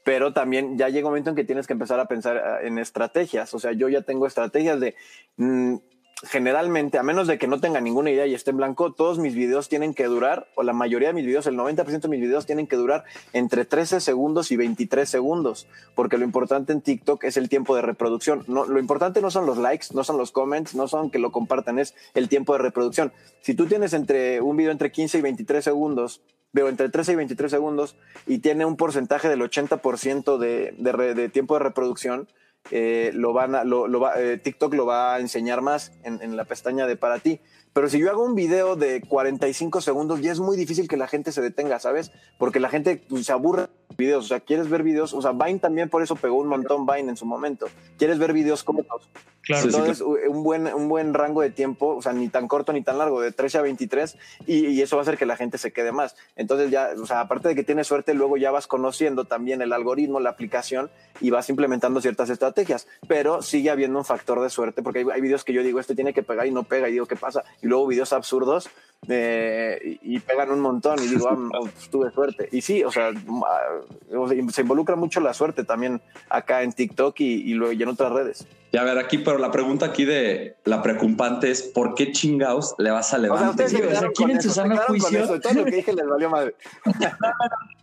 [0.09, 2.79] pero también ya llega un momento en que tienes que empezar a pensar ah, en
[2.79, 3.53] estrategias.
[3.53, 4.95] O sea, yo ya tengo estrategias de
[5.37, 5.75] mmm,
[6.23, 9.35] generalmente, a menos de que no tenga ninguna idea y esté en blanco, todos mis
[9.35, 12.45] videos tienen que durar, o la mayoría de mis videos, el 90% de mis videos
[12.45, 17.37] tienen que durar entre 13 segundos y 23 segundos, porque lo importante en TikTok es
[17.37, 18.43] el tiempo de reproducción.
[18.47, 21.31] No, lo importante no son los likes, no son los comments, no son que lo
[21.31, 23.13] compartan, es el tiempo de reproducción.
[23.41, 27.15] Si tú tienes entre un video entre 15 y 23 segundos, veo entre 13 y
[27.15, 32.27] 23 segundos y tiene un porcentaje del 80% de, tiempo de reproducción,
[32.71, 36.35] eh, lo van a, lo, lo va, eh, TikTok lo va a enseñar más en,
[36.35, 37.39] la pestaña de para ti.
[37.73, 41.07] Pero si yo hago un video de 45 segundos, ya es muy difícil que la
[41.07, 42.11] gente se detenga, ¿sabes?
[42.37, 44.25] Porque la gente pues, se aburre de videos.
[44.25, 45.13] O sea, quieres ver videos.
[45.13, 47.67] O sea, Vine también por eso pegó un montón Vine en su momento.
[47.97, 49.09] Quieres ver videos cortos.
[49.49, 49.65] Claro.
[49.65, 52.99] Entonces, un, buen, un buen rango de tiempo, o sea, ni tan corto ni tan
[52.99, 55.73] largo, de 13 a 23, y, y eso va a hacer que la gente se
[55.73, 56.15] quede más.
[56.35, 59.73] Entonces, ya, o sea, aparte de que tienes suerte, luego ya vas conociendo también el
[59.73, 62.87] algoritmo, la aplicación, y vas implementando ciertas estrategias.
[63.07, 65.95] Pero sigue habiendo un factor de suerte, porque hay, hay videos que yo digo, este
[65.95, 67.43] tiene que pegar y no pega, y digo, ¿qué pasa?
[67.63, 68.69] Y luego videos absurdos
[69.07, 72.49] eh, y, y pegan un montón, y digo, ah, pues, tuve suerte.
[72.51, 77.51] Y sí, o sea, sea, se involucra mucho la suerte también acá en TikTok y,
[77.51, 78.47] y, luego, y en otras redes.
[78.71, 82.75] Y a ver, aquí, pero la pregunta aquí de la preocupante es: ¿por qué chingados
[82.77, 84.47] le vas a O sea, ustedes Sí, se o sea, quedaron ¿quién con en su
[84.47, 85.23] eso, se sano quedaron con juicio?
[85.23, 86.55] eso, Todo lo que dije les valió madre.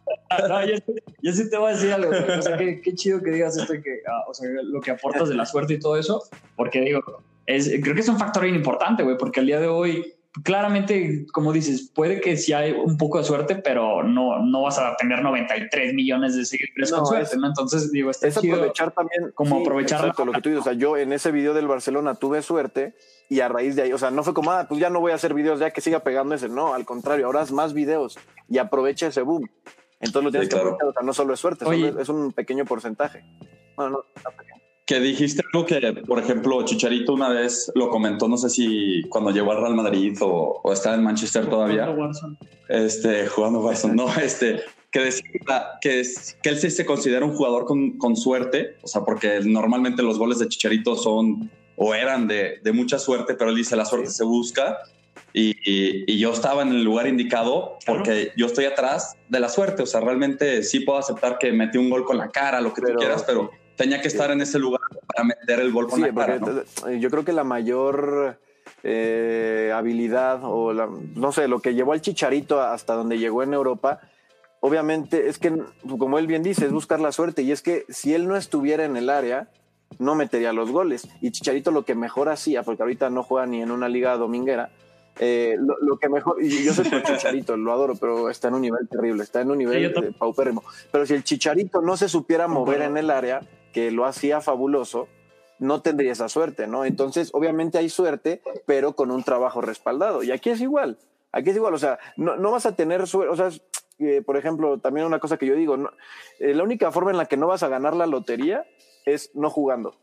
[0.49, 0.75] No, yo,
[1.21, 2.11] yo sí te voy a decir algo.
[2.11, 2.39] güey.
[2.39, 5.29] O sea, qué, qué chido que digas esto, que, ah, o sea, lo que aportas
[5.29, 6.23] de la suerte y todo eso,
[6.55, 7.03] porque digo,
[7.47, 11.27] es, creo que es un factor bien importante, güey, porque al día de hoy, claramente,
[11.33, 14.97] como dices, puede que sí hay un poco de suerte, pero no, no vas a
[14.97, 17.47] tener 93 millones de seguidores No, con suerte, es- ¿no?
[17.49, 18.55] Entonces, digo, está Es chido.
[18.57, 19.33] aprovechar también.
[19.35, 20.61] como aprovechar la- lo que tú dices.
[20.61, 22.95] O sea, yo en ese video del Barcelona tuve suerte
[23.29, 25.13] y a raíz de ahí, o sea, no fue como, ah, pues ya no voy
[25.13, 26.49] a hacer videos, ya que siga pegando ese.
[26.49, 28.19] No, al contrario, ahora haz más videos
[28.49, 29.49] y aprovecha ese boom.
[30.01, 30.75] Entonces lo tienes Sí, que claro.
[30.75, 30.89] aprovechar.
[30.89, 33.25] O sea, no solo es suerte, solo es- es un pequeño porcentaje.
[33.77, 34.55] Bueno, no, pequeño.
[34.87, 39.33] Que dijiste algo que, por ejemplo, Chicharito una vez lo comentó, no sé si cuando
[39.33, 42.37] llegó al Real Madrid o, o estaba en Manchester todavía, Warzone.
[42.69, 44.61] este, jugando Warzone, no, este,
[44.93, 45.25] que decía
[45.81, 49.41] que, es- que él sí se considera un jugador con, con suerte, o sea, porque
[49.45, 53.75] normalmente los goles de Chicharito son o eran de, de mucha suerte, pero él dice
[53.75, 54.79] la suerte se busca.
[55.33, 59.49] Y, y- y yo estaba en el lugar indicado porque yo estoy atrás de la
[59.51, 59.83] suerte.
[59.83, 62.81] O sea, realmente sí puedo aceptar que metí un gol con la cara, lo que
[62.83, 65.97] Pero- tú quieras, pero tenía que estar en ese lugar para meter el gol con
[66.01, 66.39] Sí, la cara.
[66.39, 66.63] porque ¿no?
[66.87, 68.39] te- yo creo que la mayor
[68.83, 73.53] eh, habilidad o la, no sé, lo que llevó al Chicharito hasta donde llegó en
[73.55, 74.01] Europa,
[74.61, 75.53] obviamente es que,
[75.99, 78.85] como él bien dice, es buscar la suerte y es que si él no estuviera
[78.85, 79.49] en el área,
[79.99, 81.09] no metería los goles.
[81.21, 84.71] Y Chicharito lo que mejor hacía, porque ahorita no juega ni en una liga dominguera,
[85.19, 88.55] eh, lo, lo, que mejor, y yo soy por Chicharito, lo adoro, pero está en
[88.55, 90.63] un nivel terrible, está en un nivel Sí, eh, paupérrimo.
[90.93, 93.41] Pero si el Chicharito no se supiera mover en el área,
[93.77, 95.07] que lo hacía fabuloso,
[95.59, 96.87] no tendría esa suerte, ¿no?
[96.87, 100.23] Entonces, obviamente hay suerte, pero con un trabajo respaldado.
[100.23, 100.97] Y aquí es igual,
[101.31, 103.51] aquí es igual, o sea, no, no vas a tener suerte, o sea,
[103.99, 105.91] eh, por ejemplo, también una cosa que yo digo, no,
[106.39, 108.65] eh, la única forma en la que no vas a ganar la lotería
[109.05, 109.95] es no jugando,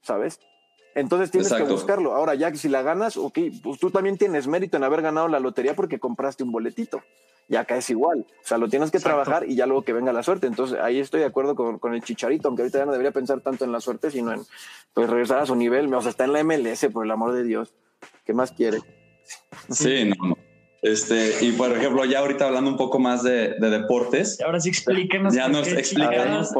[0.00, 0.40] ¿sabes?
[0.94, 1.66] Entonces tienes Exacto.
[1.66, 2.14] que buscarlo.
[2.14, 5.28] Ahora, ya que si la ganas, ok, pues tú también tienes mérito en haber ganado
[5.28, 7.02] la lotería porque compraste un boletito.
[7.48, 8.26] Y acá es igual.
[8.28, 9.22] O sea, lo tienes que Exacto.
[9.22, 10.46] trabajar y ya luego que venga la suerte.
[10.46, 13.40] Entonces, ahí estoy de acuerdo con, con el chicharito, aunque ahorita ya no debería pensar
[13.40, 14.40] tanto en la suerte, sino en
[14.94, 15.92] pues, regresar a su nivel.
[15.92, 17.74] O sea, está en la MLS, por el amor de Dios.
[18.24, 18.78] ¿Qué más quiere?
[19.68, 20.51] Sí, no, no.
[20.82, 24.68] Este, y por ejemplo, ya ahorita hablando un poco más de, de deportes, Ahora sí
[24.68, 25.32] explíquenos.
[25.32, 26.56] ya nos por qué chingados,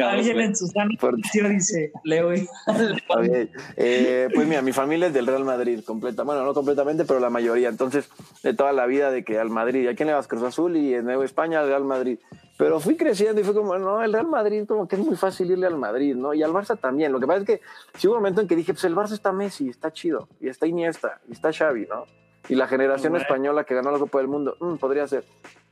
[0.00, 2.46] Alguien en su sano juicio dice, Leo, güey.
[3.08, 7.18] Ok, eh, pues mira, mi familia es del Real Madrid, completa, bueno, no completamente, pero
[7.18, 7.68] la mayoría.
[7.68, 8.08] Entonces,
[8.44, 10.28] de toda la vida de que al Madrid, ¿y a quién le vas?
[10.28, 12.18] Cruz Azul y en Nueva España al Real Madrid.
[12.56, 15.50] Pero fui creciendo y fue como, no, el Real Madrid, como que es muy fácil
[15.50, 16.32] irle al Madrid, ¿no?
[16.32, 17.10] Y al Barça también.
[17.10, 17.60] Lo que pasa es que
[17.98, 20.46] sí hubo un momento en que dije, pues el Barça está Messi, está chido, y
[20.46, 22.04] está Iniesta, y está Xavi, ¿no?
[22.48, 23.22] Y la generación Bueno.
[23.22, 25.24] española que ganó la Copa del Mundo, mm, podría ser.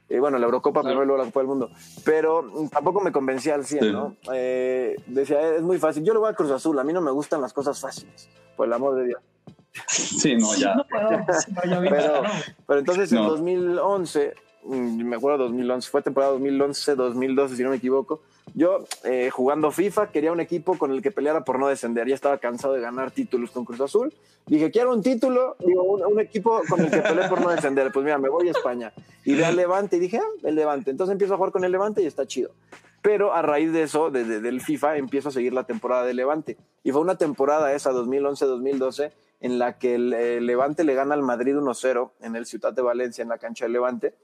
[0.08, 0.94] Eh, bueno, la Eurocopa Claro.
[0.96, 1.70] primero y luego la Copa del Mundo.
[2.04, 3.92] Pero mm, tampoco me convencía al 100, Sí.
[3.92, 4.16] ¿no?
[4.32, 6.04] Eh, decía, es muy fácil.
[6.04, 8.66] Yo le voy a Cruz Azul, a mí no me gustan las cosas fáciles, por
[8.66, 9.20] el amor de Dios.
[9.88, 10.74] Sí, no, ya.
[10.74, 12.22] No no, Pero-.
[12.66, 13.30] Pero entonces en No.
[13.30, 18.22] 2011, mm, me acuerdo 2011, fue temporada 2011, 2012, si no me equivoco.
[18.54, 22.06] Yo eh, jugando FIFA quería un equipo con el que peleara por no descender.
[22.06, 24.12] Ya estaba cansado de ganar títulos con Cruz Azul.
[24.46, 27.90] Dije, quiero un título, digo, un, equipo con el que peleé por no descender.
[27.92, 28.92] Pues mira, me voy a España.
[29.24, 30.90] Y ve al Levante y dije, ah, el Levante.
[30.90, 32.50] Entonces empiezo a jugar con el Levante y está chido.
[33.00, 36.14] Pero a raíz de eso, de- de- del FIFA, empiezo a seguir la temporada de
[36.14, 36.56] Levante.
[36.84, 41.22] Y fue una temporada esa, 2011-2012, en la que el, eh, Levante le gana al
[41.22, 44.14] Madrid 1-0 en el Ciudad de Valencia, en la cancha del Levante.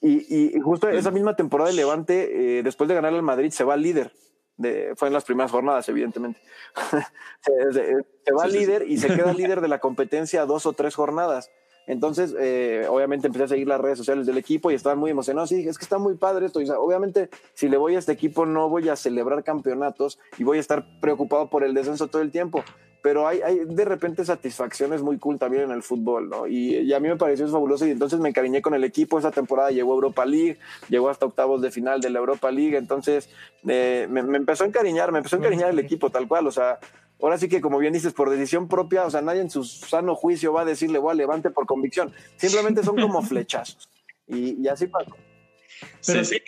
[0.00, 3.64] Y, y- justo esa misma temporada de Levante, eh, después de ganar al Madrid, se
[3.64, 4.12] va al líder.
[4.56, 6.40] De, fue en las primeras jornadas, evidentemente.
[7.40, 10.66] se, se- se va Sí, sí, líder y se queda líder de la competencia dos
[10.66, 11.50] o tres jornadas.
[11.88, 15.50] Entonces, eh, obviamente empecé a seguir las redes sociales del equipo y estaban muy emocionados.
[15.50, 16.60] Y es que está muy padre esto.
[16.78, 20.60] Obviamente, si le voy a este equipo, no voy a celebrar campeonatos y voy a
[20.60, 22.62] estar preocupado por el descenso todo el tiempo
[23.02, 26.46] pero hay, hay, de repente satisfacciones muy cool también en el fútbol, ¿no?
[26.46, 29.18] Y, a mí me pareció fabuloso y entonces me encariñé con el equipo.
[29.18, 32.76] Esa temporada llegó a Europa League, llegó hasta octavos de final de la Europa League,
[32.76, 33.30] entonces
[33.66, 36.78] eh, me, empezó a encariñar, me empezó a encariñar el equipo tal cual, o sea,
[37.20, 40.14] ahora sí que como bien dices, por decisión propia, o sea, nadie en su sano
[40.14, 43.88] juicio va a decirle, voy a levante por convicción, simplemente son como flechazos.
[44.26, 45.16] Y, así pasó.
[46.06, 46.42] Pero sí, eh,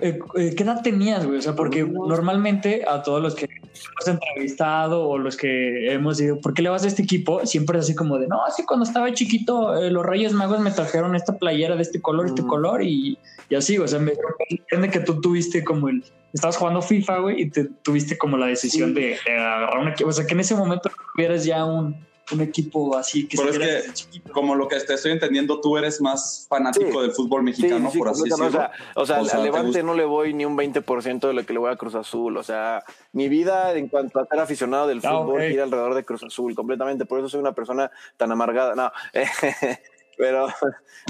[0.00, 0.18] eh,
[0.56, 1.38] ¿Qué edad tenías, güey?
[1.38, 6.40] O sea, porque normalmente a todos los que hemos entrevistado o los que hemos ido,
[6.40, 7.44] ¿por qué le vas a este equipo?
[7.44, 10.70] Siempre es así como de, no, así cuando estaba chiquito, eh, los Reyes Magos me
[10.70, 13.18] trajeron esta playera de este color, este color, y,
[13.50, 14.14] y, así, o sea, me
[14.48, 18.46] entiende que tú tuviste como el, estabas jugando FIFA, güey, y te tuviste como la
[18.46, 21.94] decisión de, de, agarrar un equipo, o sea, que en ese momento tuvieras ya un,
[22.32, 26.00] un equipo así que, Pero es que como lo que te estoy entendiendo, tú eres
[26.00, 28.46] más fanático del fútbol mexicano, por así decirlo.
[28.94, 31.58] O sea, o sea, Levante no le voy ni un 20% de lo que le
[31.58, 32.36] voy a Cruz Azul.
[32.36, 32.82] O sea,
[33.12, 36.54] mi vida en cuanto a ser aficionado del ah, fútbol gira alrededor de Cruz Azul,
[36.54, 37.04] completamente.
[37.04, 38.74] Por eso soy una persona tan amargada.
[38.74, 38.90] No,
[40.16, 40.46] pero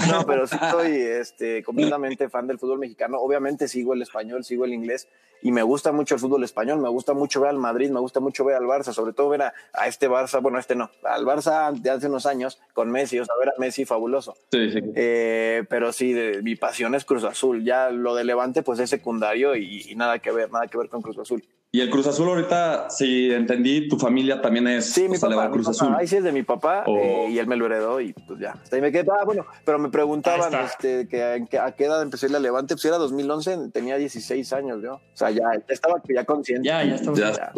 [0.09, 3.19] no, pero sí soy este, completamente fan del fútbol mexicano.
[3.19, 5.07] Obviamente sigo el español, sigo el inglés
[5.41, 6.79] y me gusta mucho el fútbol español.
[6.79, 9.43] Me gusta mucho ver al Madrid, me gusta mucho ver al Barça, sobre todo ver
[9.43, 9.53] a,
[9.87, 13.35] este Barça, bueno, este no, al Barça de hace unos años con Messi, o sea,
[13.39, 14.35] ver a Messi fabuloso.
[14.51, 14.79] Sí, sí.
[14.95, 17.63] Eh, pero sí, mi pasión es Cruz Azul.
[17.63, 21.01] Ya lo de Levante, pues es secundario y nada que ver, nada que ver con
[21.01, 21.43] Cruz Azul.
[21.75, 25.67] Y el Cruz Azul ahorita, si entendí, tu familia también es sí, mi papá, Cruz
[25.67, 25.93] Azul.
[25.93, 28.51] Ahí sí es de mi papá eh, y él me lo heredó y pues ya.
[28.51, 29.05] Hasta ahí me quedé.
[29.11, 31.21] Ah, bueno, pero me preguntaban este, que,
[31.59, 32.75] a qué edad empecé a a Levante.
[32.75, 34.93] Pues era 2011, tenía 16 años yo.
[34.93, 36.67] O sea, ya, estaba ya consciente.
[36.67, 37.17] Ya, ya estaba.
[37.17, 37.51] Ya, ya,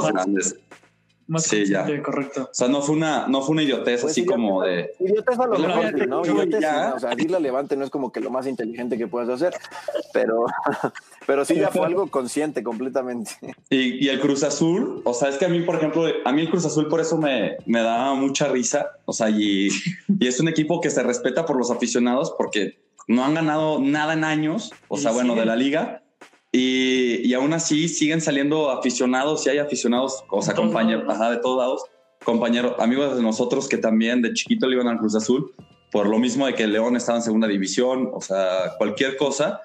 [1.28, 1.86] más sí, ya.
[2.02, 2.44] correcto.
[2.44, 4.94] O sea, no fue una, no fue una idiotez pues así como de.
[4.98, 6.26] Idiotez a lo mejor, ¿no?
[6.26, 6.96] Idiotez, ¿no?
[6.96, 9.54] O sea, ir a Levante no es como que lo más inteligente que puedas hacer,
[10.14, 10.46] pero,
[11.28, 13.32] pero sí ya fue algo consciente completamente.
[13.70, 16.42] Y, y, el Cruz Azul, o sea, es que a mí, por ejemplo, a mí
[16.42, 19.68] el Cruz Azul por eso me, me da mucha risa, o sea, y,
[20.08, 24.14] y es un equipo que se respeta por los aficionados porque no han ganado nada
[24.14, 26.04] en años, o sea, bueno, de la liga
[26.58, 31.60] y, y, aún así siguen saliendo aficionados y hay aficionados, o sea, compañeros, de todos
[31.60, 31.84] lados,
[32.24, 35.54] compañeros, amigos de nosotros que también de chiquito le iban al Cruz Azul,
[35.92, 39.62] por lo mismo de que León estaba en segunda división, o sea, cualquier cosa,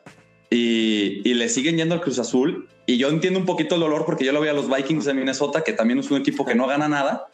[0.50, 2.68] y, y le siguen yendo al Cruz Azul.
[2.84, 5.14] Y yo entiendo un poquito el dolor porque yo lo vi a los Vikings de
[5.14, 7.26] Minnesota, que también es un equipo que no gana nada,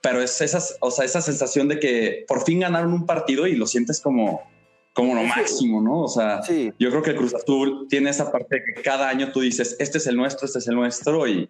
[0.00, 3.56] pero es esa, o sea, esa sensación de que por fin ganaron un partido y
[3.56, 4.40] lo sientes como,
[4.92, 6.02] como lo máximo, ¿no?
[6.02, 6.40] O sea,
[6.78, 9.98] yo creo que el Cruz Azul tiene esa parte que cada año tú dices, este
[9.98, 11.48] es el nuestro, este es el nuestro y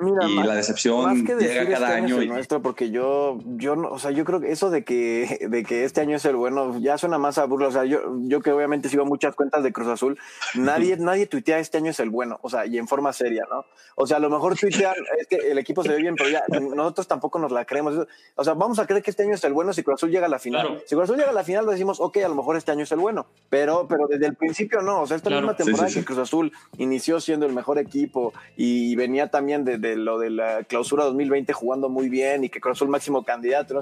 [0.00, 2.22] y la decepción llega cada este año.
[2.22, 2.28] y...
[2.28, 5.84] nuestro, porque yo, yo no, o sea, yo creo que eso de que, de que
[5.84, 7.68] este año es el bueno, ya suena más a burla.
[7.68, 10.18] O sea, yo, yo que obviamente sigo muchas cuentas de Cruz Azul,
[10.54, 13.64] nadie, nadie tuitea este año es el bueno, o sea, y en forma seria, ¿no?
[13.96, 16.42] O sea, a lo mejor tuitean, es que el equipo se ve bien, pero ya
[16.60, 18.06] nosotros tampoco nos la creemos.
[18.36, 20.26] O sea, vamos a creer que este año es el bueno si Cruz Azul llega
[20.26, 20.82] a la final.
[20.86, 22.92] Si Cruz Azul llega a la final, decimos, ok, a lo mejor este año es
[22.92, 25.02] el bueno, pero, pero desde el principio no.
[25.02, 29.28] O sea, esta misma temporada que Cruz Azul inició siendo el mejor equipo y venía
[29.30, 33.24] también de lo de la clausura 2020 jugando muy bien y que cruzó el máximo
[33.24, 33.80] candidato,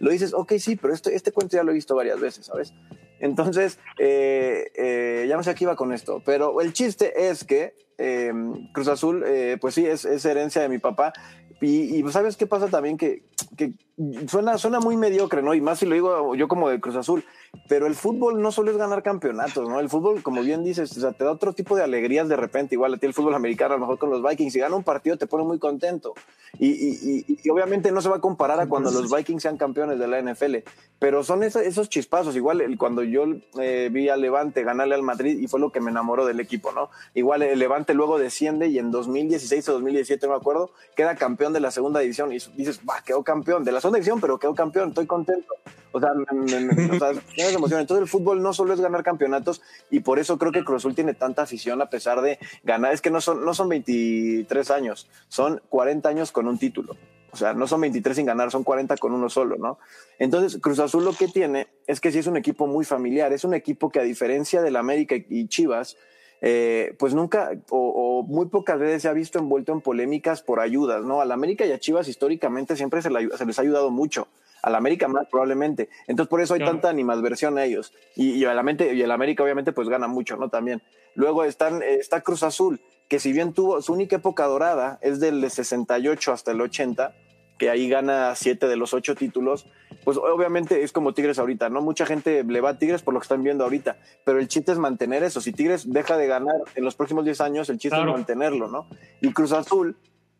[0.00, 2.72] lo dices, ok, sí, pero este, este cuento ya lo he visto varias veces, ¿sabes?
[3.20, 7.44] Entonces, eh, eh, ya no sé a qué iba con esto, pero el chiste es
[7.44, 8.32] que eh,
[8.72, 9.24] Cruz Azul,
[9.60, 11.12] pues sí, es, herencia de mi papá.
[11.60, 12.96] Y, y, ¿sabes qué pasa también?
[12.96, 13.24] Que,
[13.56, 13.72] que
[14.28, 15.54] suena, suena muy mediocre, ¿no?
[15.54, 17.24] Y más si lo digo yo como de Cruz Azul
[17.66, 19.80] pero el fútbol no solo es ganar campeonatos, ¿no?
[19.80, 22.74] El fútbol, como bien dices, o sea, te da otro tipo de alegrías de repente,
[22.74, 24.84] igual a ti el fútbol americano, a lo mejor con los Vikings, si gana un
[24.84, 26.14] partido te pone muy contento.
[26.58, 29.98] Y, y, y, obviamente no se va a comparar a cuando los Vikings sean campeones
[29.98, 30.56] de la NFL,
[30.98, 33.24] pero son esos, esos chispazos, igual el, cuando yo
[33.60, 36.72] eh, vi al Levante ganarle al Madrid y fue lo que me enamoró del equipo,
[36.72, 36.90] ¿no?
[37.14, 41.52] Igual el Levante luego desciende y en 2016 o 2017, no me acuerdo, queda campeón
[41.52, 44.54] de la segunda división y dices, va, quedó campeón de la segunda división, pero quedó
[44.54, 45.54] campeón, estoy contento.
[45.92, 47.10] O sea, o sea
[47.50, 47.80] emoción.
[47.80, 50.94] Entonces el fútbol no solo es ganar campeonatos y por eso creo que Cruz Azul
[50.94, 52.92] tiene tanta afición a pesar de ganar.
[52.92, 56.96] Es que no son, no son 23 años, son 40 años con un título.
[57.30, 59.78] O sea, no son 23 sin ganar, son 40 con uno solo, ¿no?
[60.18, 63.44] Entonces, Cruz Azul lo que tiene es que sí es un equipo muy familiar, es
[63.44, 65.98] un equipo que a diferencia del América y Chivas,
[66.40, 71.04] eh, pues nunca o, muy pocas veces se ha visto envuelto en polémicas por ayudas,
[71.04, 71.20] ¿no?
[71.20, 74.28] Al América y a Chivas históricamente siempre se, se les ha ayudado mucho
[74.62, 75.88] al América más probablemente.
[76.06, 77.92] Entonces por eso hay tanta animadversión a ellos.
[78.16, 80.48] Y, y, el América obviamente pues gana mucho, ¿no?
[80.48, 80.82] También.
[81.14, 85.50] Luego están, está Cruz Azul, que si bien tuvo su única época dorada, es del
[85.50, 87.14] 68 hasta el 80,
[87.58, 89.66] que ahí gana siete de los ocho títulos,
[90.04, 91.80] pues obviamente es como Tigres ahorita, ¿no?
[91.80, 94.72] Mucha gente le va a Tigres por lo que están viendo ahorita, pero el chiste
[94.72, 95.40] es mantener eso.
[95.40, 98.12] Si Tigres deja de ganar en los próximos 10 años, el chiste Claro.
[98.12, 98.86] es mantenerlo, ¿no?
[99.20, 99.96] Y Cruz Azul,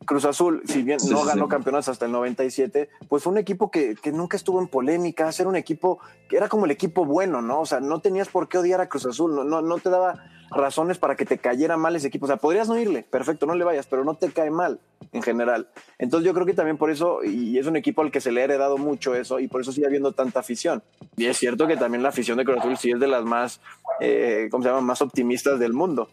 [0.09, 1.51] Cruz Azul, si bien Sí, no ganó sí.
[1.51, 5.49] campeonatos hasta el 97, pues fue un equipo que, que nunca estuvo en polémica, era
[5.49, 7.61] un equipo que era como el equipo bueno, ¿no?
[7.61, 10.25] O sea, no tenías por qué odiar a Cruz Azul, no, no, no te daba
[10.51, 12.25] razones para que te cayera mal ese equipo.
[12.25, 14.81] O sea, podrías no irle, perfecto, no le vayas, pero no te cae mal
[15.13, 15.69] en general.
[15.99, 18.41] Entonces yo creo que también por eso, y es un equipo al que se le
[18.41, 20.83] ha heredado mucho eso, y por eso sigue habiendo tanta afición.
[21.17, 23.61] Y es cierto que también la afición de Cruz Azul sí es de las más,
[24.01, 26.09] eh, ¿cómo se llama?, más optimistas del mundo.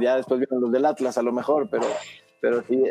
[0.00, 1.84] Ya después vienen los del Atlas a lo mejor, pero...
[2.44, 2.90] Pero sí, eh,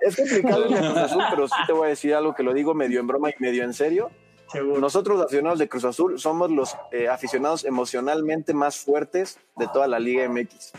[0.00, 2.52] es, es complicado el Cruz Azul, pero sí te voy a decir algo que lo
[2.52, 4.10] digo medio en broma y medio en serio.
[4.50, 4.80] Seguro.
[4.80, 9.86] Nosotros, los aficionados de Cruz Azul, somos los eh, aficionados emocionalmente más fuertes de toda
[9.86, 10.72] la Liga MX.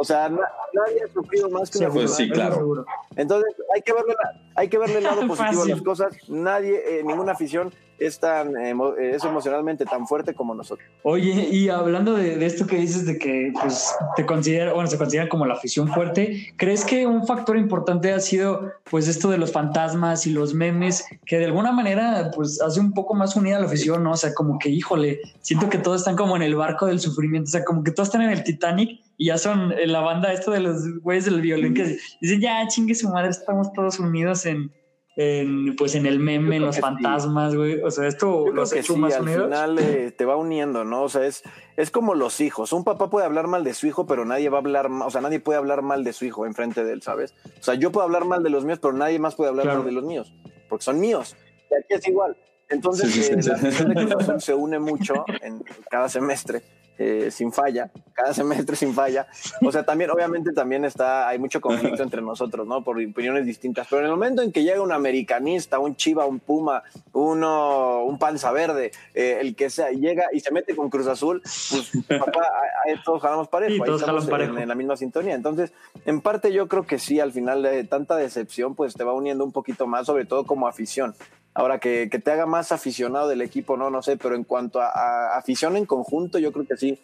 [0.00, 0.38] O sea, na-
[0.74, 2.84] nadie ha sufrido más que Seguro, Pues sí, claro.
[3.16, 6.14] Entonces, hay que verle, la- hay que verle el lado positivo a las cosas.
[6.28, 10.88] Nadie, eh, ninguna afición es tan eh, es emocionalmente tan fuerte como nosotros.
[11.02, 14.96] Oye, y hablando de, de esto que dices de que pues te considera, bueno, se
[14.96, 19.38] considera como la afición fuerte, ¿crees que un factor importante ha sido pues esto de
[19.38, 23.56] los fantasmas y los memes que de alguna manera pues hace un poco más unida
[23.56, 24.12] a la afición, ¿no?
[24.12, 27.48] O sea, como que híjole, siento que todos están como en el barco del sufrimiento,
[27.48, 30.32] o sea, como que todos están en el Titanic y ya son en la banda
[30.32, 34.46] esto de los güeyes del violín que dicen, ya chingue su madre, estamos todos unidos
[34.46, 34.72] en,
[35.16, 37.82] en pues en el meme, en los fantasmas, güey.
[37.82, 39.44] O sea, esto Yo los hecho sí, más al unidos.
[39.46, 41.02] final eh, te va uniendo, ¿no?
[41.02, 41.42] O sea, es,
[41.76, 42.72] es como los hijos.
[42.72, 45.20] Un papá puede hablar mal de su hijo, pero nadie va a hablar, o sea,
[45.20, 47.34] nadie puede hablar mal de su hijo enfrente de él, ¿sabes?
[47.58, 49.78] O sea, yo puedo hablar mal de los míos, pero nadie más puede hablar Claro.
[49.80, 50.32] mal de los míos,
[50.68, 51.36] porque son míos.
[51.70, 52.36] Y aquí es igual.
[52.70, 53.56] Entonces, Sí, sí, eh, sí, la
[53.88, 56.62] de Cruz Azul se une mucho en cada semestre.
[56.98, 59.26] Eh, sin falla, cada semestre sin falla.
[59.64, 62.82] O sea, también, obviamente, también está, hay mucho conflicto entre nosotros, ¿no?
[62.82, 63.86] Por opiniones distintas.
[63.88, 66.82] Pero en el momento en que llega un americanista, un chiva, un puma,
[67.12, 71.40] uno, un panza verde, eh, el que sea, llega y se mete con Cruz Azul,
[71.42, 72.46] pues papá,
[72.84, 75.34] ahí- todos jalamos parejo, Sí, ahí todos estamos en la misma sintonía.
[75.34, 75.72] Entonces,
[76.04, 79.44] en parte yo creo que sí, al final de tanta decepción, pues te va uniendo
[79.44, 81.14] un poquito más, sobre todo como afición.
[81.58, 84.80] Ahora, que, que te haga más aficionado del equipo, no, no sé, pero en cuanto
[84.80, 86.96] a, a afición en conjunto, yo creo que sí,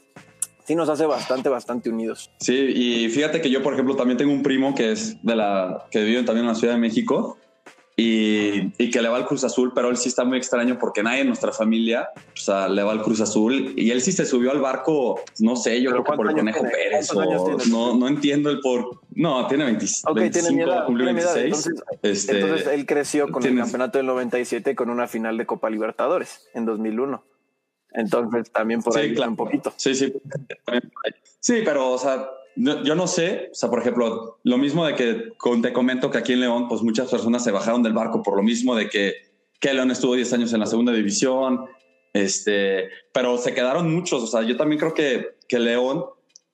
[0.65, 2.31] sí nos hace bastante, bastante unidos.
[2.39, 5.87] Sí, y fíjate que yo, por ejemplo, también tengo un primo que es de la
[5.91, 7.37] que vive también en la Ciudad de México
[7.97, 11.03] y, y que le va al Cruz Azul, pero él sí está muy extraño porque
[11.05, 14.27] nadie en nuestra familia o sea, le va al Cruz Azul y él sí se
[14.27, 16.73] subió al barco, no sé, yo ¿Pero creo que por el Conejo tiene?
[16.75, 19.01] Pérez ¿Cuántos años o no, no entiendo el por.
[19.15, 21.35] No, tiene 20, Ok, tiene 25, mi edad, cumplió tiene mi edad.
[21.37, 21.67] 26.
[21.67, 25.47] Entonces, este, entonces él creció con el tienes- campeonato del 97 con una final de
[25.47, 27.25] Copa Libertadores en 2001.
[27.93, 29.31] Entonces también por Sí, ahí claro.
[29.31, 29.73] un poquito.
[29.77, 30.13] Sí, sí.
[31.39, 34.95] Sí, pero, o sea, no- yo no sé, o sea, por ejemplo, lo mismo de
[34.95, 38.23] que con- te comento que aquí en León, pues muchas personas se bajaron del barco
[38.23, 39.15] por lo mismo de que,
[39.61, 41.65] que León estuvo 10 años en la segunda división,
[42.13, 46.05] este, pero se quedaron muchos, o sea, yo también creo que, que León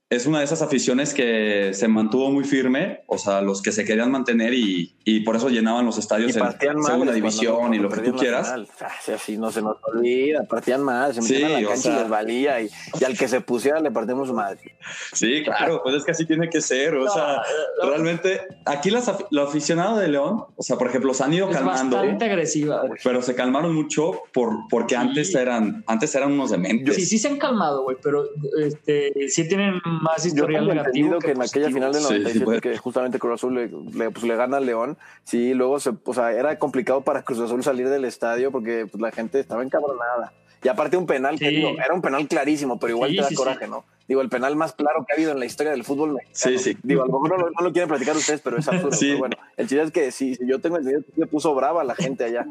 [0.08, 3.84] es una de esas aficiones que se mantuvo muy firme, o sea, los que se
[3.84, 7.78] querían mantener y, y por eso llenaban los estadios Y en segunda división cuando- y
[7.80, 8.52] lo que tú la quieras.
[8.80, 11.82] Ah, sí, así no se nos olvida, partían se metían Sí, a la o cancha
[11.82, 14.76] sea- y les valía y, y al que se pusiera le partimos su madre.
[15.14, 16.94] Sí, claro, pues es que así tiene que ser.
[16.96, 17.42] O sea,
[17.82, 21.48] realmente aquí las afi- lo aficionado de León, o sea, por ejemplo, se han ido
[21.50, 23.00] Es calmando, bastante agresiva, güey.
[23.02, 25.00] pero se calmaron mucho por, porque Sí.
[25.00, 26.94] antes eran, antes eran unos dementes.
[26.96, 28.24] Sí, sí se han calmado, güey, pero
[28.58, 30.86] este, sí tienen más historial negativo.
[30.88, 32.60] entendido que en aquella final Sí, sí, 97 puede.
[32.60, 34.89] que justamente Cruz Azul le, le, pues, le gana al León,
[35.24, 39.00] sí, luego se, o sea, era complicado para Cruz Azul salir del estadio porque pues,
[39.00, 40.32] la gente estaba encabronada.
[40.62, 43.28] Y aparte un penal que digo, era un penal clarísimo, pero igual Sí, te da
[43.28, 43.84] sí, coraje, ¿no?
[44.06, 46.34] Digo, el penal más claro que ha habido en la historia del fútbol mexicano.
[46.34, 46.76] Sí, sí.
[46.82, 48.92] Digo, a lo mejor no, lo- no lo quieren platicar ustedes, pero es absurdo.
[48.96, 49.06] Sí.
[49.06, 51.82] Pero bueno, el chiste es que sí, sí, yo tengo entendido que se puso brava
[51.84, 52.44] la gente allá.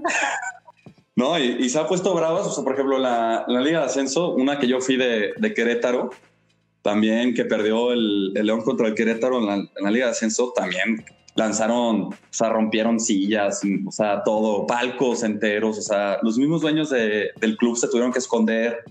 [1.16, 3.86] No, y, y se ha puesto bravas, o sea, por ejemplo, la, la Liga de
[3.86, 6.12] Ascenso, una que yo fui de, de Querétaro,
[6.82, 10.12] también que perdió el, el León contra el Querétaro en la, en la Liga de
[10.14, 11.04] Ascenso, también
[11.40, 16.90] lanzaron, o sea, rompieron sillas, o sea, todo, palcos enteros, o sea, los mismos dueños
[16.92, 18.84] de- del club se tuvieron que esconder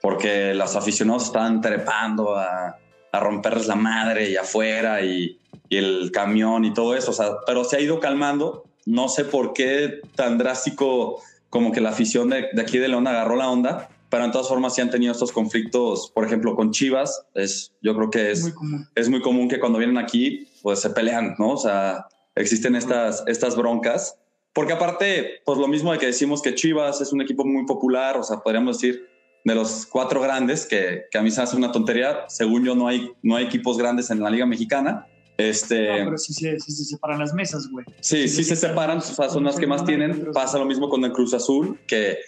[0.00, 2.76] porque los aficionados estaban trepando a,
[3.12, 5.38] a romperles la madre y afuera y,
[5.68, 9.24] y el camión y todo eso, o sea, pero se ha ido calmando, no sé
[9.24, 13.48] por qué tan drástico como que la afición de, de aquí de León agarró la
[13.50, 17.72] onda, pero en todas formas sí han tenido estos conflictos, por ejemplo, con Chivas, es,
[17.82, 18.88] yo creo que es Muy común.
[18.94, 21.50] es muy común que cuando vienen aquí, pues se pelean, ¿no?
[21.52, 24.18] O sea, existen estas, estas broncas.
[24.52, 28.16] Porque aparte, pues lo mismo de que decimos que Chivas es un equipo muy popular,
[28.16, 29.06] o sea, podríamos decir
[29.44, 32.24] de los cuatro grandes, que, que a mí se hace una tontería.
[32.26, 35.06] Según yo, no hay, no hay equipos grandes en la Liga Mexicana.
[35.36, 37.86] Este, No, pero sí, se- sí se separan las mesas, güey.
[38.00, 40.32] Sí, sí se separan, o sea, son las que más tienen.
[40.32, 42.18] Pasa lo mismo con el Cruz Azul, que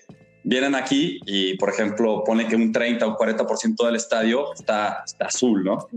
[0.44, 5.26] vienen aquí y, por ejemplo, pone que un 30 o 40% del estadio está, está
[5.26, 5.88] azul, ¿no?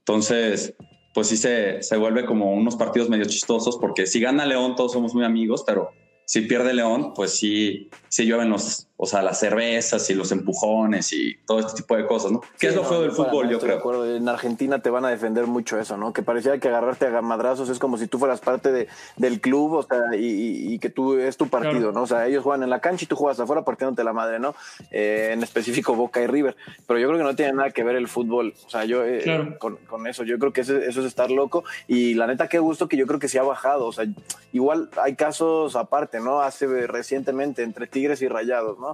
[0.00, 0.74] Entonces,
[1.16, 4.92] pues sí se, se vuelve como unos partidos medio chistosos, porque si gana León todos
[4.92, 5.88] somos muy amigos, pero
[6.26, 11.12] si pierde León, pues sí, sí llueven los, o sea, las cervezas y los empujones
[11.12, 12.40] y todo este tipo de cosas, ¿no?
[12.58, 13.76] Que es lo no, feo del fútbol, yo creo.
[13.78, 14.16] acuerdo.
[14.16, 16.12] En Argentina te van a defender mucho eso, ¿no?
[16.14, 19.74] Que parecía que agarrarte a madrazos es como si tú fueras parte de, del club,
[19.74, 21.92] o sea, y, y- y que tú es tu partido, Claro.
[21.92, 22.02] ¿no?
[22.02, 24.54] O sea, ellos juegan en la cancha y tú juegas afuera partiéndote la madre, ¿no?
[24.90, 26.56] Eh, en específico Boca y River.
[26.86, 29.20] Pero yo creo que no tiene nada que ver el fútbol, o sea, yo eh,
[29.24, 29.58] Claro.
[29.58, 32.58] con, con eso, yo creo que eso, eso es estar loco y la neta qué
[32.58, 34.06] gusto que yo creo que sí ha bajado, o sea,
[34.52, 36.40] igual hay casos aparte, ¿no?
[36.40, 38.85] Hace recientemente entre Tigres y Rayados, ¿no?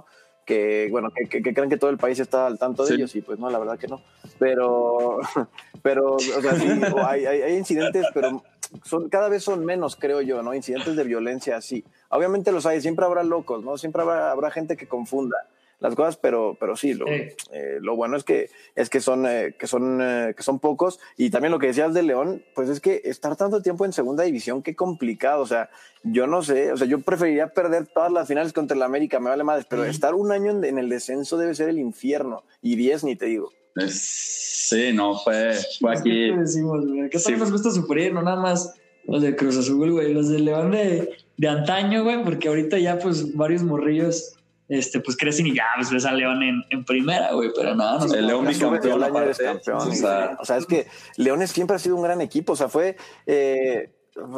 [0.45, 2.93] Que bueno que, que- que creen que todo el país está al tanto de Sí.
[2.95, 4.01] ellos y pues no la verdad que no.
[4.39, 5.19] Pero
[5.83, 6.67] pero o sea sí
[7.07, 8.43] hay, hay, hay incidentes pero
[8.83, 12.81] son cada vez son menos creo yo no incidentes de violencia así obviamente los hay
[12.81, 15.37] siempre habrá locos no siempre habrá, habrá gente que confunda
[15.83, 17.13] las cosas pero pero sí lo, Sí.
[17.51, 20.99] eh, lo bueno es que es que son eh, que son eh, que son pocos
[21.17, 24.23] y también lo que decías de León pues es que estar tanto tiempo en segunda
[24.23, 25.69] división qué complicado o sea
[26.01, 29.29] yo no sé o sea yo preferiría perder todas las finales contra el América me
[29.29, 32.75] vale madres pero estar un año en, en el descenso debe ser el infierno y
[32.75, 33.51] 10 ni te digo
[33.89, 36.29] sí, no, fue, fue aquí.
[36.31, 37.09] ¿Qué decimos, güey?
[37.09, 37.35] ¿Qué tal Sí.
[37.39, 38.13] nos gusta sufrir?
[38.13, 38.73] No nada más
[39.05, 40.13] los de Cruz Azul, güey.
[40.13, 42.23] Los de León de, de antaño, güey.
[42.23, 44.35] Porque ahorita ya, pues, varios morrillos,
[44.69, 47.49] este, pues, crecen y ya, pues, ves a León en, en primera, güey.
[47.55, 49.43] Pero nada, nos El León bicampeón, eres aparte.
[49.43, 49.77] campeón.
[49.89, 50.87] O sea- o sea, es que
[51.17, 52.53] Leones siempre ha sido un gran equipo.
[52.53, 52.95] O sea, fue
[53.25, 53.93] eh,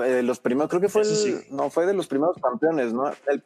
[0.06, 1.36] eh, los primeros, creo que fue el, Eso sí.
[1.52, 3.10] no, fue de los primeros campeones, ¿no?
[3.28, 3.44] El,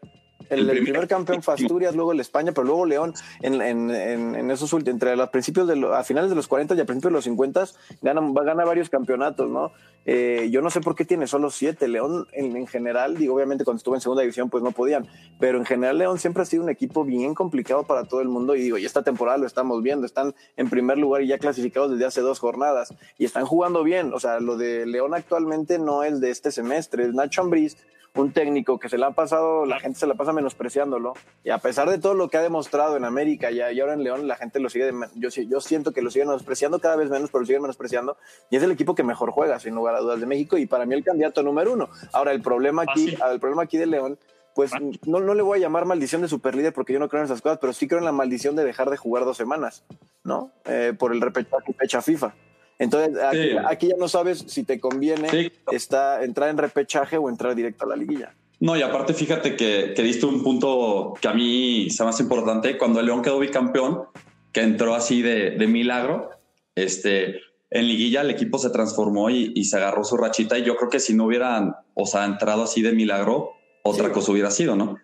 [0.49, 4.35] el- primer- primer campeón fue Asturias, luego el España, pero luego León en, en, en,
[4.35, 7.11] en esos entre los principios de lo- a finales de los 40 y a principios
[7.11, 7.65] de los 50
[8.01, 9.71] gana, va a ganar varios campeonatos, ¿no?
[10.05, 11.87] Eh, yo no sé por qué tiene solo siete.
[11.87, 15.07] León en, en general, digo, obviamente cuando estuvo en segunda división pues no podían,
[15.39, 18.55] pero en general León siempre ha sido un equipo bien complicado para todo el mundo
[18.55, 21.91] y digo, y esta temporada lo estamos viendo, están en primer lugar y ya clasificados
[21.91, 26.03] desde hace dos jornadas y están jugando bien, o sea, lo de León actualmente no
[26.03, 27.77] es de este semestre, es Nacho Ambriz,
[28.15, 31.57] un técnico que se le ha pasado, la gente se la pasa menospreciándolo y a
[31.59, 34.59] pesar de todo lo que ha demostrado en América y, ahora en León, la gente
[34.59, 38.17] lo sigue, yo, siento que lo siguen menospreciando cada vez menos, pero lo siguen menospreciando
[38.49, 40.85] y es el equipo que mejor juega, sin lugar a dudas, de México y para
[40.85, 41.89] mí el candidato número uno.
[42.13, 43.33] Ahora, el problema aquí, Fácil.
[43.33, 44.17] el problema aquí de León,
[44.55, 44.71] pues
[45.05, 47.41] no, no le voy a llamar maldición de superlíder porque yo no creo en esas
[47.41, 49.85] cosas, pero sí creo en la maldición de dejar de jugar dos semanas,
[50.23, 50.51] ¿no?
[50.65, 52.33] Eh, por el repechaje fecha FIFA.
[52.79, 53.49] Entonces, aquí, Sí.
[53.67, 55.51] aquí ya no sabes si te conviene Sí.
[55.71, 58.33] está, entrar en repechaje o entrar directo a la liguilla.
[58.61, 62.23] No, y aparte fíjate que, que diste un punto que a mí se me hace
[62.23, 62.77] importante.
[62.77, 64.03] Cuando el León quedó bicampeón,
[64.51, 66.29] que entró así de, de milagro,
[66.75, 70.57] este, en liguilla el equipo se transformó y, y se agarró su rachita.
[70.57, 73.51] Y yo creo que si no hubieran, o sea, entrado así de milagro,
[73.83, 74.11] otra Sí.
[74.13, 74.97] cosa hubiera sido, ¿no?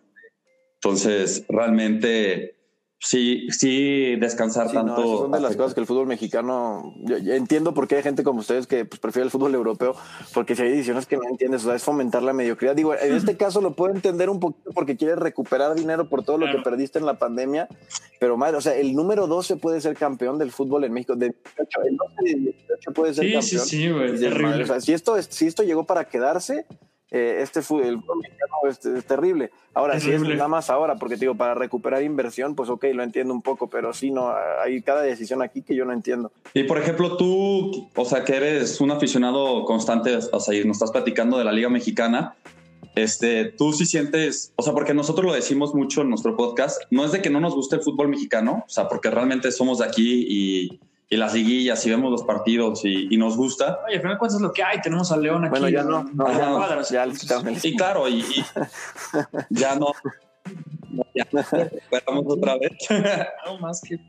[0.75, 2.54] Entonces, realmente,
[2.99, 5.03] sí, sí descansar Sí, no, tanto.
[5.03, 6.93] esas son de las cosas que el fútbol mexicano.
[7.03, 9.95] Yo, yo entiendo por qué hay gente como ustedes que pues, prefiere el fútbol europeo,
[10.33, 12.75] porque si hay ediciones que no entiendes, o sea, es fomentar la mediocridad.
[12.75, 16.37] Digo, en este caso lo puedo entender un poquito porque quieres recuperar dinero por todo
[16.37, 17.67] lo que perdiste en la pandemia,
[18.19, 21.27] pero madre, o sea, el número 12 puede ser campeón del fútbol en México, de
[21.57, 22.35] 18, el 12 de
[22.67, 23.43] 18 puede ser Sí, campeón.
[23.43, 24.41] sí, sí, güey.
[24.41, 26.65] Madre, o sea, si esto, es- si esto llegó para quedarse,
[27.11, 29.51] eh, este fútbol, el fútbol mexicano es, es terrible.
[29.73, 33.03] Ahora, si es nada más ahora, porque te digo, para recuperar inversión, pues ok, lo
[33.03, 34.33] entiendo un poco, pero sí, no,
[34.63, 36.31] hay cada decisión aquí que yo no entiendo.
[36.53, 40.77] Y por ejemplo, tú, o sea, que eres un aficionado constante, o sea, y nos
[40.77, 42.35] estás platicando de la Liga Mexicana,
[42.95, 47.03] este, tú sí sientes, o sea, porque nosotros lo decimos mucho en nuestro podcast, no
[47.03, 49.85] es de que no nos guste el fútbol mexicano, o sea, porque realmente somos de
[49.85, 50.79] aquí y,
[51.09, 53.79] y las liguillas y vemos los partidos y, y nos gusta.
[53.85, 54.81] Oye, al final cuentas es lo que hay.
[54.81, 55.51] Tenemos a León aquí.
[55.51, 58.43] Bueno, ya no, no, a ya- cuadras, ya entonces, Y claro, y, y
[59.51, 59.87] ya no,
[61.13, 62.71] ya, esperamos otra vez.
[63.45, 63.99] algo más que...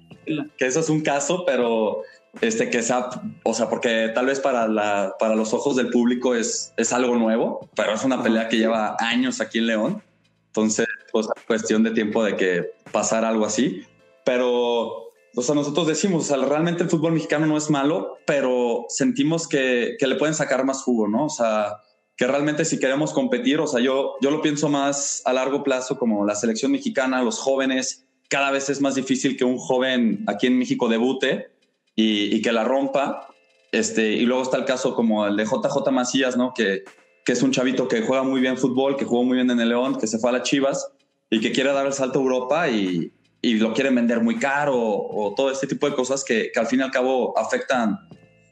[0.56, 2.02] que eso es un caso, pero
[2.40, 3.08] este que sea,
[3.44, 7.16] o sea, porque tal vez para la, para los ojos del público es, es algo
[7.16, 10.02] nuevo, pero es una pelea que lleva años aquí en León.
[10.48, 13.82] Entonces, pues cuestión de tiempo de que pasara algo así.
[14.24, 15.05] Pero,
[15.38, 19.46] o sea, nosotros decimos, o sea, realmente el fútbol mexicano no es malo, pero sentimos
[19.46, 21.26] que, que le pueden sacar más jugo, ¿no?
[21.26, 21.76] O sea,
[22.16, 25.98] que realmente si queremos competir, o sea, yo, yo lo pienso más a largo plazo
[25.98, 30.46] como la selección mexicana, los jóvenes, cada vez es más difícil que un joven aquí
[30.46, 31.48] en México debute
[31.94, 33.28] y, y que la rompa.
[33.72, 36.54] Este, y luego está el caso como el de JJ Macías, ¿no?
[36.54, 36.84] Que,
[37.26, 39.68] que es un chavito que juega muy bien fútbol, que jugó muy bien en el
[39.68, 40.92] León, que se fue a las Chivas
[41.28, 43.12] y que quiere dar el salto a Europa y,
[43.46, 46.66] y lo quieren vender muy caro o todo este tipo de cosas que, que al
[46.66, 48.00] fin y al cabo afectan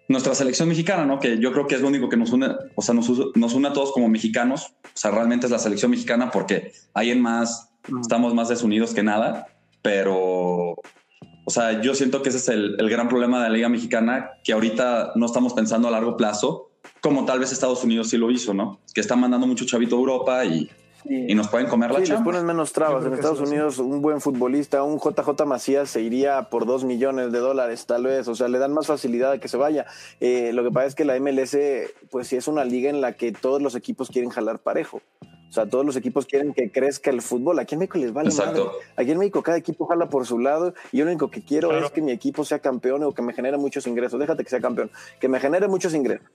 [0.07, 1.19] nuestra selección mexicana, ¿no?
[1.19, 3.69] Que yo creo que es lo único que nos une, o sea, nos, nos une
[3.69, 4.75] a todos como mexicanos.
[4.85, 7.71] O sea, realmente es la selección mexicana porque hay en más,
[8.01, 9.49] estamos más desunidos que nada,
[9.83, 10.77] pero,
[11.45, 14.31] o sea, yo siento que ese es el, el gran problema de la Liga Mexicana,
[14.45, 16.71] que ahorita no estamos pensando a largo plazo,
[17.01, 18.81] como tal vez Estados Unidos sí lo hizo, ¿no?
[18.95, 20.71] Que está mandando mucho chavito a Europa y
[21.05, 22.21] y nos pueden comer la sí, chamba.
[22.21, 23.05] les ponen menos trabas.
[23.05, 27.39] En Estados Unidos, un buen futbolista, un JJ Macías, se iría por dos millones de
[27.39, 28.27] dólares, tal vez.
[28.29, 29.87] O sea, le dan más facilidad a que se vaya.
[30.21, 31.57] Eh, lo que pasa es que la MLS,
[32.11, 35.03] pues sí es una liga en la que todos los equipos quieren jalar parejo.
[35.23, 37.61] O sea, todos los equipos quieren que crezca el fútbol.
[37.61, 38.65] Aquí en México les vale Exacto.
[38.67, 38.79] madre.
[38.97, 41.71] Aquí en México cada equipo jala por su lado y yo lo único que quiero
[41.79, 44.19] es que mi equipo sea campeón o que me genere muchos ingresos.
[44.19, 44.91] Déjate que sea campeón,
[45.21, 46.27] que me genere muchos ingresos.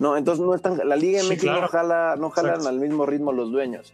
[0.00, 1.60] No, entonces no están, la liga en Sí, claro.
[1.60, 2.70] no jala, no jalan Exacto.
[2.70, 3.92] al mismo ritmo los dueños.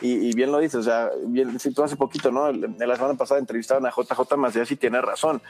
[0.00, 2.52] Y, y bien lo dices, o sea, bien, si tú hace poquito, ¿no?
[2.52, 5.42] La semana pasada entrevistaron a JJ Macías y tiene razón.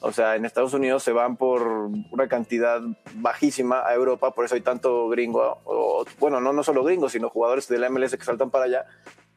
[0.00, 1.66] O sea, en Estados Unidos se van por
[2.12, 2.80] una cantidad
[3.14, 7.28] bajísima a Europa, por eso hay tanto gringo, o, bueno, no, no solo gringos, sino
[7.28, 8.86] jugadores de la MLS que saltan para allá.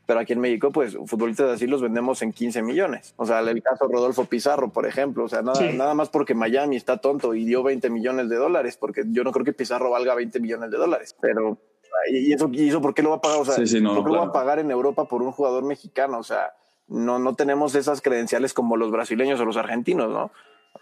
[0.10, 3.14] Pero aquí en México, pues, futbolistas así los vendemos en 15 millones.
[3.16, 5.26] O sea, el caso Rodolfo Pizarro, por ejemplo.
[5.26, 5.78] O sea, nada, Sí.
[5.78, 9.32] nada más porque Miami está tonto y dio 20 millones de dólares, porque yo no
[9.32, 11.16] creo que Pizarro valga 20 millones de dólares.
[11.22, 11.60] Pero,
[12.12, 13.40] ¿y eso, y eso por qué lo va a pagar?
[13.42, 15.32] O sea, Sí, sí, no, ¿por qué lo va a pagar en Europa por un
[15.32, 16.18] jugador mexicano?
[16.18, 16.54] O sea,
[16.88, 20.32] no, no tenemos esas credenciales como los brasileños o los argentinos, ¿no?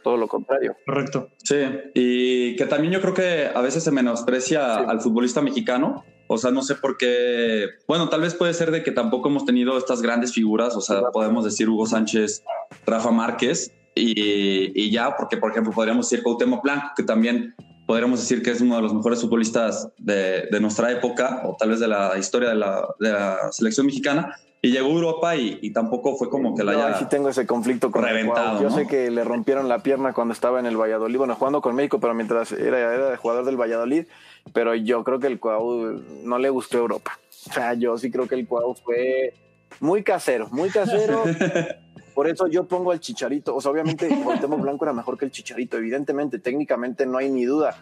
[0.06, 0.78] Todo lo contrario.
[0.86, 1.32] Correcto.
[1.44, 1.58] Sí,
[1.94, 4.84] y que también yo creo que a veces se menosprecia Sí.
[4.88, 6.06] al futbolista mexicano.
[6.28, 7.68] O sea, no sé por qué.
[7.88, 10.76] Bueno, tal vez puede ser de que tampoco hemos tenido estas grandes figuras.
[10.76, 12.44] O sea, podemos decir Hugo Sánchez,
[12.86, 17.56] Rafa Márquez y, y ya, porque por ejemplo podríamos decir Cuauhtémoc Blanco, que también
[17.88, 21.70] podríamos decir que es uno de los mejores futbolistas de, de nuestra época o tal
[21.70, 24.36] vez de la historia de la, de la selección mexicana.
[24.60, 27.00] Y llegó a Europa y, y tampoco fue como que la Yo haya.
[27.00, 28.60] sí tengo ese conflicto con reventado.
[28.62, 28.76] Yo ¿no?
[28.76, 32.00] sé que le rompieron la pierna cuando estaba en el Valladolid, bueno, jugando con México,
[32.00, 34.06] pero mientras era, era jugador del Valladolid,
[34.54, 37.20] pero yo creo que el Cuau no le gustó Europa.
[37.50, 39.34] O sea, yo sí creo que el Cuau fue
[39.80, 41.24] muy casero, muy casero.
[42.14, 43.56] Por eso yo pongo al Chicharito.
[43.56, 47.46] O sea, obviamente Cuauhtémoc Blanco era mejor que el Chicharito, evidentemente, técnicamente no hay ni
[47.46, 47.76] duda.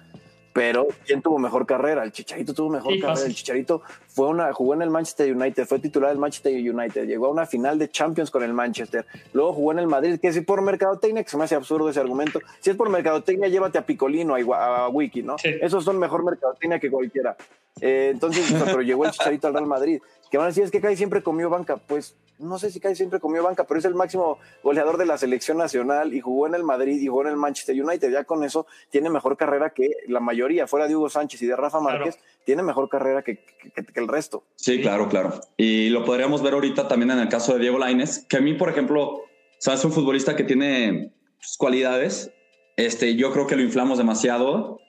[0.55, 2.01] Pero ¿quién tuvo mejor carrera?
[2.05, 3.15] El Chicharito tuvo mejor Sí, carrera.
[3.17, 3.29] fácil.
[3.31, 7.25] El Chicharito fue una, jugó en el Manchester United, fue titular del Manchester United, llegó
[7.25, 10.39] a una final de Champions con el Manchester, luego jugó en el Madrid, que si
[10.39, 13.85] por mercadotecnia, que se me hace absurdo ese argumento, si es por mercadotecnia, llévate a
[13.85, 15.37] Picolino, a, a Wiki, ¿no?
[15.37, 15.49] Sí.
[15.61, 17.35] Esos son mejor mercadotecnia que cualquiera.
[17.81, 19.99] Eh, entonces, pero llegó el Chicharito al Real Madrid.
[20.35, 21.77] Que van a decir, es que Kai siempre comió banca.
[21.77, 25.17] Pues no sé si Kai siempre comió banca, pero es el máximo goleador de la
[25.17, 28.11] selección nacional y jugó en el Madrid y jugó en el Manchester United.
[28.11, 31.55] Ya con eso tiene mejor carrera que la mayoría, fuera de Hugo Sánchez y de
[31.55, 31.99] Rafa Claro.
[31.99, 33.37] Márquez, tiene mejor carrera que,
[33.73, 34.43] que- que el resto.
[34.57, 35.39] Sí, claro, claro.
[35.55, 38.55] Y lo podríamos ver ahorita también en el caso de Diego Lainez, que a mí,
[38.55, 39.21] por ejemplo,
[39.57, 42.29] sabes, es un futbolista que tiene sus cualidades.
[42.75, 44.81] Este, yo creo que lo inflamos demasiado.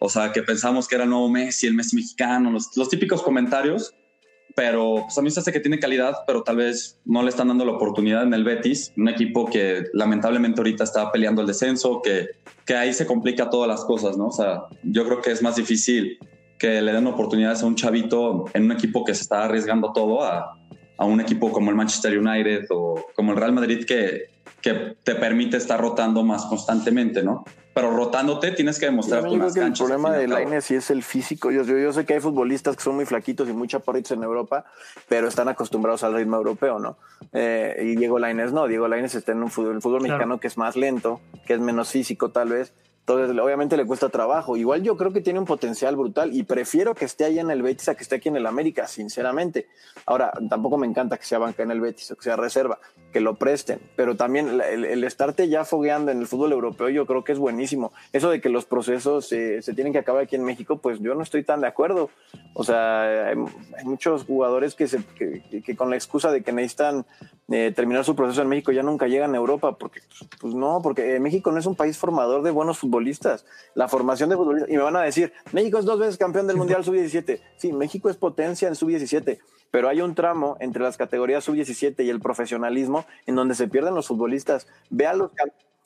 [0.00, 3.22] O sea, que pensamos que era el nuevo Messi, el Messi mexicano, los, los típicos
[3.22, 3.94] comentarios.
[4.54, 7.48] Pero pues a mí se hace que tiene calidad, pero tal vez no le están
[7.48, 12.02] dando la oportunidad en el Betis, un equipo que lamentablemente ahorita está peleando el descenso,
[12.02, 12.28] que,
[12.66, 14.26] que ahí se complica todas las cosas, ¿no?
[14.26, 16.18] O sea, yo creo que es más difícil
[16.58, 20.22] que le den oportunidades a un chavito en un equipo que se está arriesgando todo
[20.22, 20.58] a,
[20.96, 24.26] a un equipo como el Manchester United o como el Real Madrid que,
[24.60, 27.44] que te permite estar rotando más constantemente, ¿no?
[27.74, 29.86] Pero rotándote tienes que demostrar creo las que el canchas.
[29.88, 30.28] problema fin y de.
[30.28, 31.50] Lainez sí es el físico.
[31.50, 34.22] Yo, yo, yo sé que hay futbolistas que son muy flaquitos y muy chaparritos en
[34.22, 34.64] Europa,
[35.08, 36.98] pero están acostumbrados al ritmo europeo, ¿no?
[37.32, 38.66] Eh, y Diego Lainez no.
[38.66, 40.14] Diego Lainez está en un fútbol, el fútbol Claro.
[40.14, 42.72] mexicano que es más lento, que es menos físico tal vez.
[43.06, 44.56] Entonces, obviamente le cuesta trabajo.
[44.56, 47.60] Igual yo creo que tiene un potencial brutal y prefiero que esté ahí en el
[47.60, 49.66] Betis a que esté aquí en el América, sinceramente.
[50.06, 52.78] Ahora, tampoco me encanta que sea banca en el Betis o que sea reserva,
[53.12, 53.80] que lo presten.
[53.96, 57.40] Pero también el, el estarte ya fogueando en el fútbol europeo yo creo que es
[57.40, 57.92] buenísimo.
[58.12, 61.16] Eso de que los procesos eh, se tienen que acabar aquí en México, pues yo
[61.16, 62.10] no estoy tan de acuerdo.
[62.54, 63.36] O sea, hay,
[63.84, 67.04] muchos jugadores que, se, que con la excusa de que necesitan
[67.54, 70.80] eh, terminar su proceso en México ya nunca llegan a Europa, porque pues, pues no,
[70.82, 72.91] porque eh, México no es un país formador de buenos futbolistas.
[73.74, 76.56] La formación de futbolistas, y me van a decir, México es dos veces campeón del
[76.56, 77.40] Mundial Sub-17.
[77.56, 79.38] Sí, México es potencia en Sub-17,
[79.70, 83.94] pero hay un tramo entre las categorías Sub-17 y el profesionalismo en donde se pierden
[83.94, 84.66] los futbolistas.
[84.90, 85.30] Vea los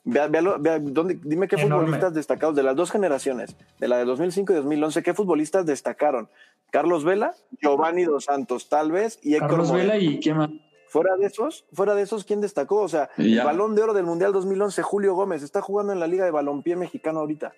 [0.09, 1.83] Vea, véalo- vea, ¿dónde- dime qué Enorme.
[1.87, 6.29] futbolistas destacados de las dos generaciones, de la de 2005 y 2011, qué futbolistas destacaron.
[6.71, 9.91] Carlos Vela, Giovanni Dos Santos, tal vez, y Héctor Carlos Moreno.
[9.91, 10.49] Vela y qué más.
[10.87, 12.81] Fuera de esos, fuera de esos, ¿quién destacó?
[12.81, 16.07] O sea, el balón de oro del Mundial 2011, Julio Gómez, está jugando en la
[16.07, 17.53] Liga de Balompié Mexicano ahorita.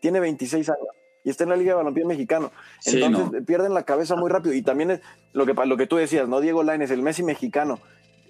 [0.00, 0.88] Tiene 26 años
[1.24, 2.50] y está en la Liga de Balompié Mexicano.
[2.80, 3.46] Sí, Entonces no.
[3.46, 4.54] pierden la cabeza muy rápido.
[4.54, 5.00] Y también es
[5.32, 6.40] lo que, lo que tú decías, ¿no?
[6.40, 7.78] Diego Lainez, el Messi mexicano.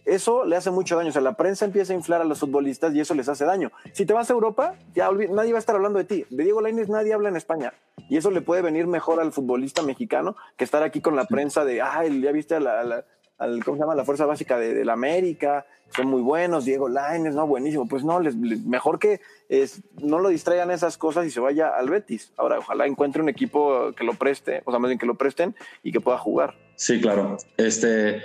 [0.04, 1.08] eso le hace mucho daño.
[1.08, 3.72] O sea, la prensa empieza a inflar a los futbolistas y eso les hace daño.
[3.94, 6.26] Si te vas a Europa, ya nadie va a estar hablando de ti.
[6.28, 7.72] De Diego Lainez nadie habla en España.
[8.10, 11.64] Y eso le puede venir mejor al futbolista mexicano que estar aquí con la prensa
[11.64, 13.04] de, ay, ya viste a la,
[13.42, 13.94] al, ¿cómo se llama?
[13.94, 17.86] La fuerza básica de, la América, son muy buenos, Diego Lainez, no, buenísimo.
[17.86, 21.90] Pues no, les, mejor que es, no lo distraigan esas cosas y se vaya al
[21.90, 22.32] Betis.
[22.36, 25.54] Ahora, ojalá encuentre un equipo que lo preste, o sea, más bien que lo presten
[25.82, 26.54] y que pueda jugar.
[26.76, 27.36] Sí, claro.
[27.56, 28.22] Este,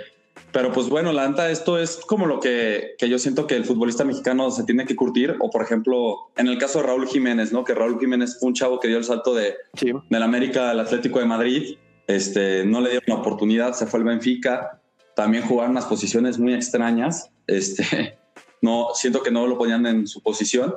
[0.52, 3.64] pero pues bueno, la neta, esto es como lo que, que, yo siento que el
[3.64, 5.36] futbolista mexicano se tiene que curtir.
[5.40, 7.64] O por ejemplo, en el caso de Raúl Jiménez, ¿no?
[7.64, 9.56] Que Raúl Jiménez fue un chavo que dio el salto de
[10.08, 11.76] del América al Atlético de Madrid.
[12.06, 14.77] Este, no le dieron la oportunidad, se fue al Benfica.
[15.18, 17.28] También jugaron unas posiciones muy extrañas.
[17.48, 18.16] Este,
[18.62, 20.72] no, siento que no lo ponían en su posición.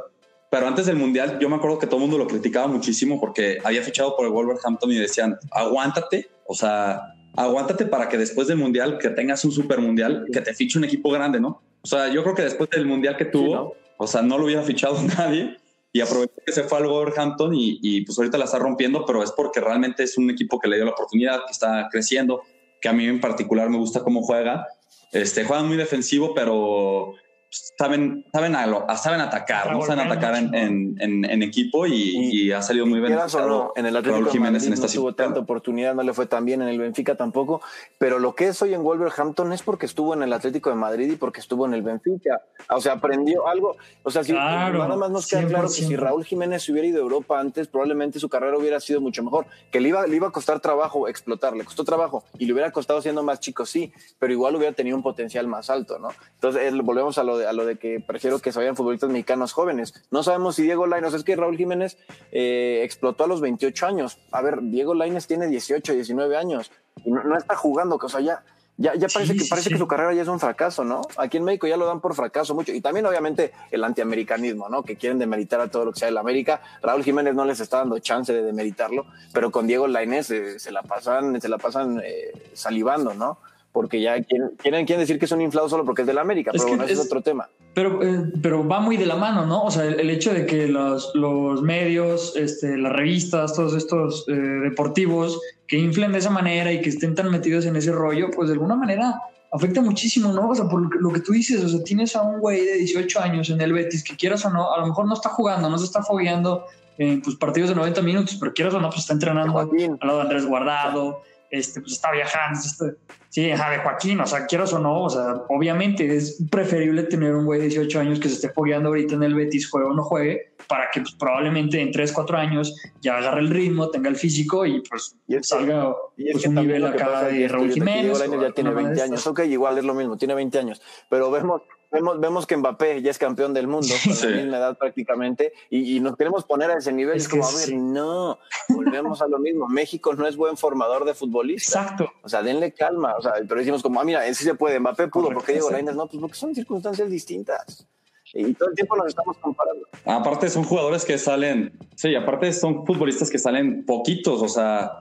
[0.49, 3.59] Pero antes del Mundial, yo me acuerdo que todo el mundo lo criticaba muchísimo porque
[3.63, 7.03] había fichado por el Wolverhampton y decían, aguántate, o sea,
[7.37, 10.85] aguántate para que después del mundial, que tengas un super mundial, que te fiche un
[10.85, 11.61] equipo grande, ¿no?
[11.83, 14.63] O sea, yo creo que después del mundial que tuvo, o sea, no lo hubiera
[14.63, 15.55] fichado nadie
[15.93, 19.21] y aprovechó que se fue al Wolverhampton y, y pues ahorita la está rompiendo, pero
[19.21, 22.41] es porque realmente es un equipo que le dio la oportunidad, que está creciendo,
[22.81, 24.67] que a mí en particular me gusta cómo juega.
[25.11, 27.13] Este, juega muy defensivo, pero
[27.51, 29.81] saben, saben, a saben atacar, ¿no?
[29.81, 33.13] saben atacar en, en, en, equipo y, y, ha salido muy bien.
[33.13, 36.45] No, en el Atlético Jiménez en esta no tuvo tanta oportunidad, no le fue tan
[36.45, 37.61] bien en el Benfica tampoco,
[37.97, 41.11] pero lo que es hoy en Wolverhampton es porque estuvo en el Atlético de Madrid
[41.11, 42.41] y porque estuvo en el Benfica.
[42.69, 43.75] O sea, aprendió algo.
[44.03, 47.01] O sea, si nada más nos queda claro que si Raúl Jiménez hubiera ido a
[47.01, 49.45] Europa antes, probablemente su carrera hubiera sido mucho mejor.
[49.71, 52.71] Que le iba, le iba a costar trabajo explotar, le costó trabajo y le hubiera
[52.71, 56.09] costado siendo más chico, sí, pero igual hubiera tenido un potencial más alto, ¿no?
[56.35, 59.93] Entonces, volvemos a lo a lo de que prefiero que se vayan futbolistas mexicanos jóvenes.
[60.11, 61.97] No sabemos si Diego Lainez, es que Raúl Jiménez
[62.31, 64.19] eh, explotó a los 28 años.
[64.31, 66.71] A ver, Diego Lainez tiene 18, 19 años
[67.03, 68.43] y no, está jugando, o sea, ya,
[68.77, 71.01] ya, ya parece, que, parece que su carrera ya es un fracaso, ¿no?
[71.17, 72.73] Aquí en México ya lo dan por fracaso mucho.
[72.73, 74.83] Y también, obviamente, el antiamericanismo, ¿no?
[74.83, 76.61] Que quieren demeritar a todo lo que sea de la América.
[76.81, 80.71] Raúl Jiménez no les está dando chance de demeritarlo, pero con Diego Lainez eh, se
[80.71, 83.37] la pasan, se la pasan eh, salivando, ¿no?
[83.71, 86.51] Porque ya quieren, quieren, decir que es un inflado solo porque es de la América,
[86.51, 87.49] pero bueno, es, es otro tema.
[87.73, 89.63] Pero, eh, pero va muy de la mano, ¿no?
[89.63, 94.33] O sea, el, hecho de que los, los medios, este, las revistas, todos estos eh,
[94.33, 98.49] deportivos que inflen de esa manera y que estén tan metidos en ese rollo, pues
[98.49, 99.21] de alguna manera
[99.53, 100.49] afecta muchísimo, ¿no?
[100.49, 103.19] O sea, por lo que, tú dices, o sea, tienes a un güey de 18
[103.21, 105.77] años en el Betis que quieras o no, a lo mejor no está jugando, no
[105.77, 106.65] se está fogueando
[106.97, 109.69] en pues, partidos de 90 minutos, pero quieras o no, pues está entrenando al
[110.01, 112.97] lado de Andrés Guardado, este, pues está viajando, este,
[113.31, 117.45] Sí, de Joaquín, o sea, quieras o no, o sea, obviamente es preferible tener un
[117.45, 120.03] güey de 18 años que se esté fogueando ahorita en el Betis, juegue o no
[120.03, 124.17] juegue, para que pues, probablemente en 3, 4 años ya agarre el ritmo, tenga el
[124.17, 128.19] físico y pues salga pues, un nivel acá de Raúl Jiménez.
[128.19, 131.61] ya tiene 20 años, ok, igual es lo mismo, tiene 20 años, pero vemos
[131.91, 135.99] vemos, vemos que Mbappé ya es campeón del mundo con la misma edad prácticamente y,
[135.99, 137.17] nos queremos poner a ese nivel.
[137.17, 138.39] Es, como, a ver, no,
[138.69, 139.67] volvemos a lo mismo.
[139.67, 141.83] México no es buen formador de futbolistas.
[141.83, 142.11] Exacto.
[142.23, 143.15] O sea, denle calma.
[143.17, 144.79] O sea, pero decimos como, ah, mira, sí se puede.
[144.79, 146.07] Mbappé pudo, ¿por qué Diego Lainez no?
[146.07, 147.87] Pues porque son circunstancias distintas.
[148.33, 149.87] Y todo el tiempo nos estamos comparando.
[150.05, 154.91] Aparte son jugadores que salen, sí, aparte son futbolistas que salen poquitos, o sea,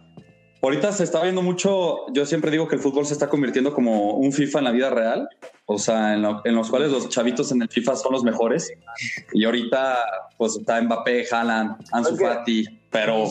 [0.62, 4.14] ahorita se está viendo mucho, yo siempre digo que el fútbol se está convirtiendo como
[4.14, 5.28] un FIFA en la vida real,
[5.73, 6.23] o sea, en,
[6.57, 8.73] los cuales los chavitos en el FIFA son los mejores.
[9.33, 9.99] Y ahorita,
[10.37, 13.25] pues está Mbappé, Haaland, Ansu Fati, pero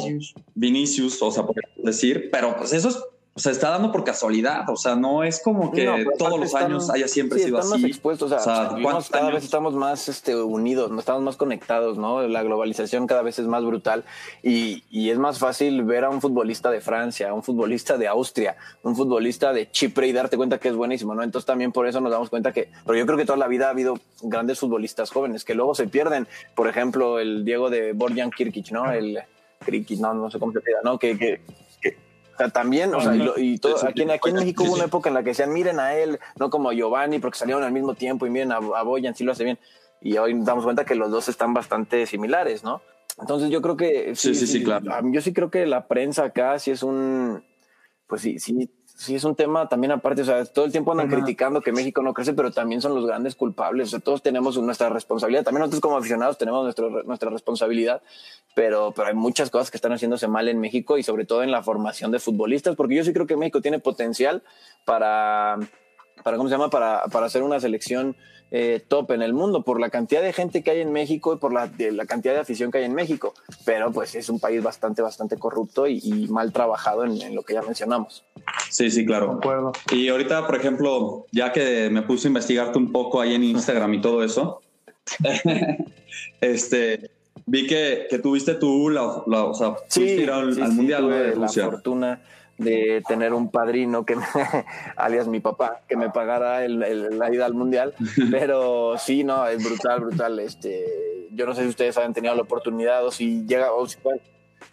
[0.56, 3.04] Vinicius, o sea, por decir, pero pues eso es
[3.36, 7.08] se está dando por casualidad, o sea, no es como que todos los años haya
[7.08, 7.70] siempre sido así.
[7.70, 8.70] más expuestos, o sea,
[9.10, 12.28] cada vez estamos más este, unidos, estamos más conectados, ¿no?
[12.28, 14.04] La globalización cada vez es más brutal
[14.44, 18.08] y, y, es más fácil ver a un futbolista de Francia, a un futbolista de
[18.08, 21.24] Austria, un futbolista de Chipre y darte cuenta que es buenísimo, ¿no?
[21.24, 23.68] Entonces también por eso nos damos cuenta que, pero yo creo que toda la vida
[23.68, 28.32] ha habido grandes futbolistas jóvenes que luego se pierden, por ejemplo, el Diego de Borjan
[28.32, 28.92] Kirkic, ¿no?
[28.92, 29.20] El
[29.64, 31.00] Kirkic, no, no sé cómo se pida, ¿no?
[31.00, 31.42] que, que
[32.48, 35.32] también, o sea, y, todo, aquí, aquí, en México hubo una época en la que
[35.32, 38.54] decían, miren a él, no como a Giovanni, porque salieron al mismo tiempo, y miren
[38.54, 39.60] a, a Boyan, sí lo hace bien.
[40.02, 42.82] Y hoy nos damos cuenta que los dos están bastante similares, ¿no?
[43.20, 44.16] Entonces yo creo que...
[44.16, 44.86] Sí, sí, sí, claro.
[45.12, 47.44] Yo sí creo que la prensa acá sí es un...
[48.08, 51.08] Pues sí, sí, sí es un tema también aparte, o sea, todo el tiempo andan
[51.08, 54.58] criticando que México no crece, pero también son los grandes culpables, o sea, todos tenemos
[54.58, 58.02] nuestra responsabilidad, también nosotros como aficionados tenemos nuestro, nuestra responsabilidad,
[58.56, 61.52] pero, pero hay muchas cosas que están haciéndose mal en México y sobre todo en
[61.52, 64.43] la formación de futbolistas, porque yo sí creo que México tiene potencial
[64.84, 65.58] para
[66.22, 66.70] para ¿cómo se llama?
[66.70, 68.18] Para, para hacer una selección
[68.52, 71.38] eh, top en el mundo por la cantidad de gente que hay en México y
[71.38, 73.34] por la, de, la cantidad de afición que hay en México.
[73.66, 77.43] Pero pues es un país bastante, bastante corrupto y, y mal trabajado en, en, lo
[77.43, 78.24] que ya mencionamos.
[78.70, 79.39] Sí, sí, claro.
[79.91, 83.93] Y ahorita, por ejemplo, ya que me puse a investigarte un poco ahí en Instagram
[83.93, 84.62] y todo eso,
[86.41, 87.12] este,
[87.45, 90.76] vi que, que tuviste tú la, la o sea, sí, ir al, sí, al sí,
[90.76, 91.66] mundial tuve de la Rusia.
[91.66, 92.22] fortuna
[92.60, 94.24] de tener un padrino que me,
[94.95, 97.95] alias mi papá que me pagara el, el, la ida al mundial
[98.32, 102.41] pero sí no es brutal brutal este yo no sé si ustedes han tenido la
[102.41, 103.97] oportunidad o si llega o si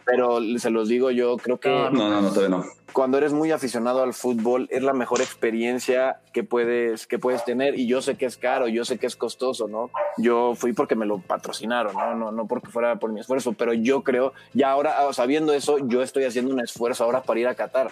[0.05, 2.65] pero se los digo yo creo que No, no, no, todavía no.
[2.97, 7.79] Cuando eres muy aficionado al fútbol es la mejor experiencia que puedes que puedes tener
[7.79, 9.91] y yo sé que es caro, yo sé que es costoso, ¿no?
[10.17, 12.15] Yo fui porque me lo patrocinaron, ¿no?
[12.15, 16.03] No, no porque fuera por mi esfuerzo, pero yo creo, ya ahora sabiendo eso, yo
[16.03, 17.91] estoy haciendo un esfuerzo ahora para ir a Qatar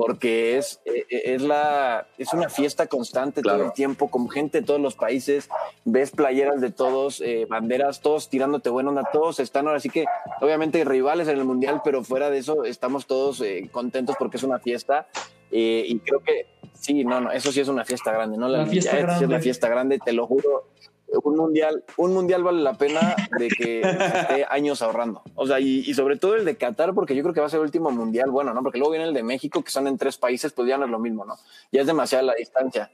[0.00, 3.58] porque es, eh, es, la, es una fiesta constante Claro.
[3.58, 5.48] todo el tiempo, con gente de todos los países,
[5.84, 10.04] ves playeras de todos, eh, banderas, todos tirándote buena onda, todos están ahora sí que,
[10.40, 14.42] obviamente rivales en el Mundial, pero fuera de eso estamos todos eh, contentos porque es
[14.42, 15.06] una fiesta
[15.50, 18.48] eh, y creo que sí, no, no, eso sí es una fiesta grande, ¿no?
[18.48, 19.34] La liguilla, fiesta eh, sí es grande.
[19.34, 20.64] la fiesta grande, te lo juro.
[21.08, 25.22] Un mundial, un mundial vale la pena de que esté años ahorrando.
[25.36, 27.48] O sea, y, y sobre todo el de Qatar, porque yo creo que va a
[27.50, 28.62] ser el último mundial, bueno, ¿no?
[28.62, 30.90] Porque luego viene el de México, que son en tres países, pues ya no es
[30.90, 31.36] lo mismo, ¿no?
[31.70, 32.90] Ya es demasiada la distancia.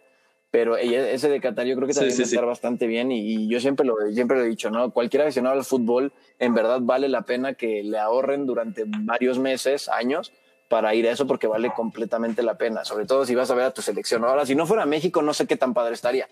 [0.51, 2.35] Pero ella- ese de Qatar yo creo que Sí, también sí, va a sí.
[2.35, 4.91] estar bastante bien y, y yo siempre lo, siempre lo he dicho, ¿no?
[4.91, 9.89] Cualquier aficionado al fútbol, en verdad vale la pena que le ahorren durante varios meses,
[9.89, 10.31] años,
[10.69, 13.65] para ir a eso porque vale completamente la pena, sobre todo si vas a ver
[13.65, 14.23] a tu selección.
[14.25, 16.29] Ahora, si no fuera México, no sé qué tan padre estaría.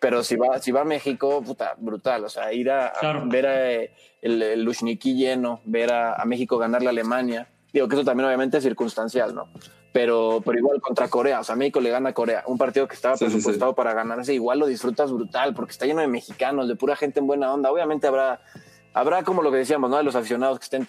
[0.00, 2.24] Pero si va, si va a México, puta, brutal.
[2.24, 3.22] O sea, ir a, a Claro.
[3.26, 7.48] ver a, eh, el, el Luzhniki lleno, ver a, a México ganarle a Alemania.
[7.72, 9.48] Digo que eso también obviamente es circunstancial, ¿no?
[9.92, 12.94] Pero, pero igual contra Corea, o sea, México le gana a Corea, un partido que
[12.96, 13.34] estaba Sí, sí, sí.
[13.36, 17.20] presupuestado para ganarse, igual lo disfrutas brutal, porque está lleno de mexicanos, de pura gente
[17.20, 17.70] en buena onda.
[17.70, 18.40] Obviamente habrá,
[18.92, 19.96] habrá como lo que decíamos, ¿no?
[19.96, 20.84] De los aficionados que estén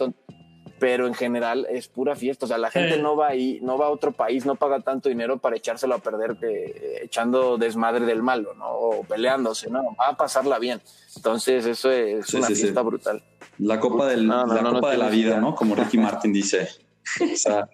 [0.80, 2.46] pero en general es pura fiesta.
[2.46, 3.02] O sea, la gente Sí.
[3.02, 6.00] no va ahí, no va a otro país, no paga tanto dinero para echárselo a
[6.00, 8.68] perder eh, echando desmadre del malo, ¿no?
[8.70, 9.96] O peleándose, ¿no?
[10.00, 10.82] Va a pasarla bien.
[11.16, 12.62] Entonces, eso es Sí, una sí, sí.
[12.64, 13.24] fiesta brutal.
[13.60, 15.40] La copa, del, No, no, la no, no copa de la vida, idea.
[15.40, 15.56] ¿no?
[15.56, 16.68] Como Ricky Martin dice.
[17.22, 17.70] O sea,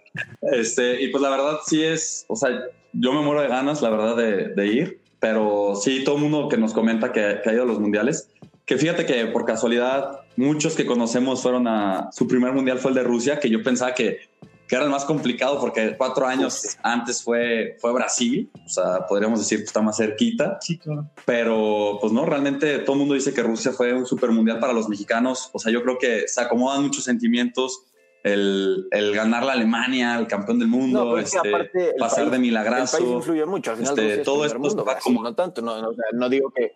[0.52, 2.50] este, y pues la verdad sí es, o sea,
[2.94, 6.50] yo me muero de ganas, la verdad, de, de ir, pero sí, todo el mundo
[6.50, 8.30] que nos comenta que, que ha ido a los mundiales,
[8.72, 12.96] que fíjate que por casualidad muchos que conocemos fueron a, su primer mundial fue el
[12.96, 14.20] de Rusia, que yo pensaba que,
[14.68, 19.40] que era el más complicado porque cuatro años antes fue, fue Brasil, o sea, podríamos
[19.40, 21.10] decir que está más cerquita Sí, claro.
[21.26, 24.72] pero pues no, realmente todo el mundo dice que Rusia fue un super mundial para
[24.72, 25.50] los mexicanos.
[25.52, 27.84] O sea, yo creo que se acomodan muchos sentimientos.
[28.24, 32.30] El, el ganar la Alemania, el campeón del mundo, No, este, aparte el pasar país-
[32.30, 32.98] de El milagrazo.
[33.00, 33.72] país influye mucho.
[33.72, 35.62] Al final, este, todo esto mundo, va como- no tanto.
[35.64, 36.72] No, no, no digo que.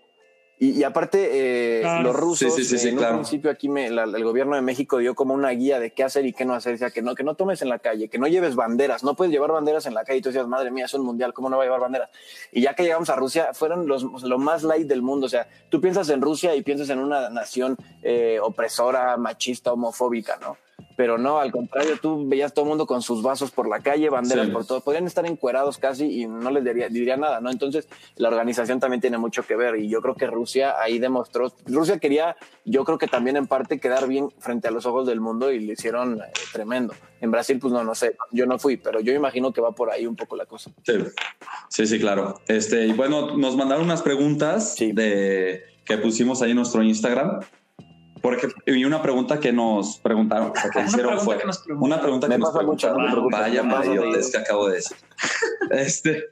[0.58, 2.04] Y, y aparte, eh, Claro.
[2.04, 3.16] los rusos, Sí, sí, sí, sí, eh, en claro.
[3.16, 6.04] un principio aquí me, la- el gobierno de México dio como una guía de qué
[6.04, 6.72] hacer y qué no hacer.
[6.74, 9.04] Decía que no, que no tomes en la calle, que no lleves banderas.
[9.04, 10.20] No puedes llevar banderas en la calle.
[10.20, 12.10] Y tú decías, madre mía, es un mundial, ¿cómo no va a llevar banderas?
[12.54, 15.26] Y ya que llegamos a Rusia, fueron los, lo más light del mundo.
[15.26, 20.38] O sea, tú piensas en Rusia y piensas en una nación eh, opresora, machista, homofóbica,
[20.42, 20.58] ¿no?
[20.98, 24.10] Pero no, al contrario, tú veías todo el mundo con sus vasos por la calle,
[24.10, 24.52] banderas Sí.
[24.54, 24.80] por todo.
[24.80, 27.50] Podrían estar encuerados casi y no les diría, diría nada, ¿no?
[27.52, 31.52] Entonces, la organización también tiene mucho que ver y yo creo que Rusia ahí demostró.
[31.66, 35.20] Rusia quería, yo creo que también en parte quedar bien frente a los ojos del
[35.20, 36.94] mundo y le hicieron eh, tremendo.
[37.20, 39.90] En Brasil, pues no, no sé, yo no fui, pero yo imagino que va por
[39.92, 40.72] ahí un poco la cosa.
[40.86, 40.94] Sí,
[41.70, 42.40] sí, sí, claro.
[42.48, 44.92] Este, y bueno, nos mandaron unas preguntas Sí.
[44.94, 47.42] de, que pusimos ahí en nuestro Instagram.
[48.26, 51.94] Porque, y una pregunta que nos preguntaron, o sea, que hicieron fue que nos preguntaron.
[51.94, 53.68] una pregunta Me que nos pasa mucho, no preguntaron.
[53.68, 54.32] Vaya seguido.
[54.32, 54.98] que acabo de decir.
[55.70, 56.24] Este,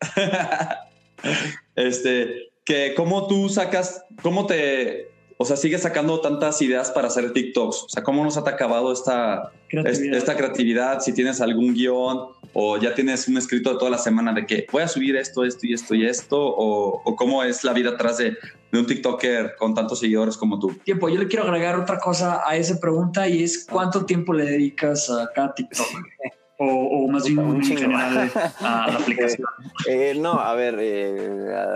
[1.76, 5.11] este, que cómo tú sacas, cómo te,
[5.42, 7.82] o sea, sigues sacando tantas ideas para hacer TikToks.
[7.84, 10.16] O sea, cómo nos ha acabado esta, es- Creatividad.
[10.18, 14.32] esta creatividad, si tienes algún guion o ya tienes un escrito de toda la semana
[14.32, 17.64] de que voy a subir esto, esto y esto y esto, o, o cómo es
[17.64, 18.36] la vida atrás de,
[18.70, 20.74] de un TikToker con tantos seguidores como tú.
[20.84, 24.44] Tiempo, yo le quiero agregar otra cosa a esa pregunta y es ¿cuánto tiempo le
[24.44, 25.86] dedicas a cada TikTok?
[26.64, 27.80] O, o más bien Un en chingo.
[27.80, 29.48] general a la aplicación.
[29.88, 31.72] Eh, no, a ver, eh, ah,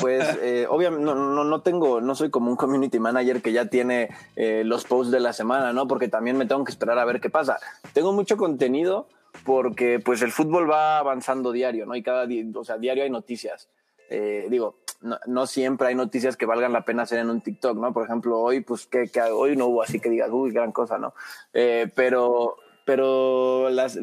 [0.00, 3.66] pues eh, obviamente no, no, no tengo, no soy como un community manager que ya
[3.66, 5.88] tiene eh, los posts de la semana, ¿no?
[5.88, 7.58] Porque también me tengo que esperar a ver qué pasa.
[7.94, 9.06] Tengo mucho contenido
[9.44, 11.96] porque pues el fútbol va avanzando diario, ¿no?
[11.96, 13.68] Y cada día, o sea, diario hay noticias.
[14.10, 17.78] Eh, digo, no, no siempre hay noticias que valgan la pena hacer en un TikTok,
[17.78, 17.92] ¿no?
[17.92, 20.98] Por ejemplo, hoy, pues, que, que hoy no hubo así que digas, uy, gran cosa,
[20.98, 21.14] ¿no?
[21.52, 22.56] Eh, pero,
[22.88, 23.98] pero las,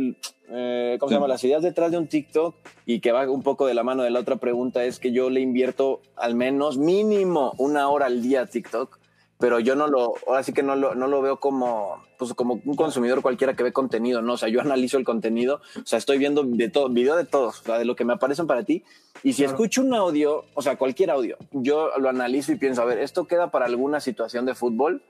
[0.47, 1.27] eh, ¿cómo se llama?
[1.27, 2.53] Las ideas detrás de un TikTok
[2.85, 5.31] y que va un poco de la mano de la otra pregunta es que yo
[5.31, 8.99] le invierto al menos mínimo una hora al día a TikTok,
[9.39, 12.61] pero yo no lo, ahora sí que no lo, no lo veo como, pues como
[12.63, 14.33] un consumidor cualquiera que ve contenido, ¿no?
[14.33, 17.61] O sea, yo analizo el contenido, o sea, estoy viendo de todo, video de todos,
[17.61, 18.83] o sea, de lo que me aparecen para ti,
[19.23, 22.85] y si escucho un audio, o sea, cualquier audio, yo lo analizo y pienso, a
[22.85, 25.01] ver, ¿esto queda para alguna situación de fútbol?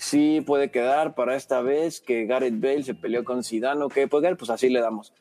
[0.00, 4.38] Sí puede quedar para esta vez que Gareth Bale se peleó con Zidane, que quedar,
[4.38, 5.12] pues así le damos.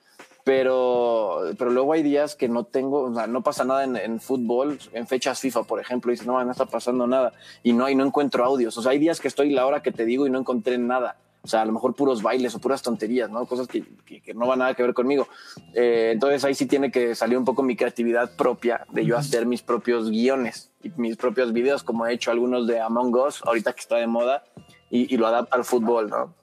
[0.45, 4.79] Pero, pero luego hay días que no tengo, o sea, no pasa nada en, fútbol,
[4.93, 8.05] en fechas FIFA, por ejemplo, y no, no está pasando nada, y no, y no
[8.05, 8.77] encuentro audios.
[8.77, 11.17] O sea, hay días que estoy la hora que te digo y no encontré nada.
[11.49, 13.43] O sea, a lo mejor puros bailes o puras tonterías, ¿no?
[13.47, 15.27] Cosas que, que, que no van nada que ver conmigo.
[15.73, 19.47] Eh, entonces ahí sí tiene que salir un poco mi creatividad propia de yo hacer
[19.47, 23.73] mis propios guiones y mis propios videos, como he hecho algunos de Among Us, ahorita
[23.73, 24.43] que está de moda,
[24.91, 26.35] y, y lo adapta al fútbol, ¿no?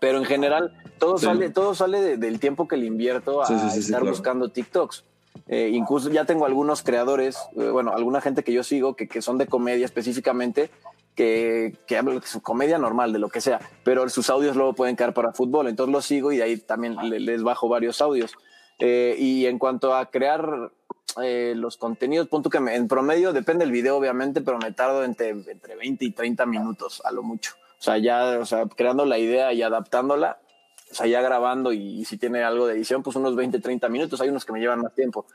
[0.00, 1.26] Pero en general, todo Sí.
[1.26, 4.06] sale, todo sale de- del tiempo que le invierto a sí, sí, estar claro.
[4.16, 5.04] buscando TikToks.
[5.48, 9.20] Eh, incluso ya tengo algunos creadores, eh, bueno, alguna gente que yo sigo que, que
[9.20, 10.70] son de comedia específicamente,
[11.14, 14.74] que, que hablan de su comedia normal, de lo que sea, pero sus audios luego
[14.74, 18.00] pueden quedar para fútbol, entonces los sigo y de ahí también le- les bajo varios
[18.00, 18.34] audios.
[18.78, 20.70] Eh, y en cuanto a crear
[21.22, 25.30] eh, los contenidos, punto que en promedio depende del video, obviamente, pero me tardo entre,
[25.30, 27.52] entre 20 y 30 minutos a lo mucho.
[27.78, 30.38] O sea, ya, o sea, creando la idea y adaptándola,
[30.90, 34.20] o sea, ya grabando y, si tiene algo de edición, pues unos 20, 30 minutos.
[34.20, 35.26] Hay unos que me llevan más tiempo.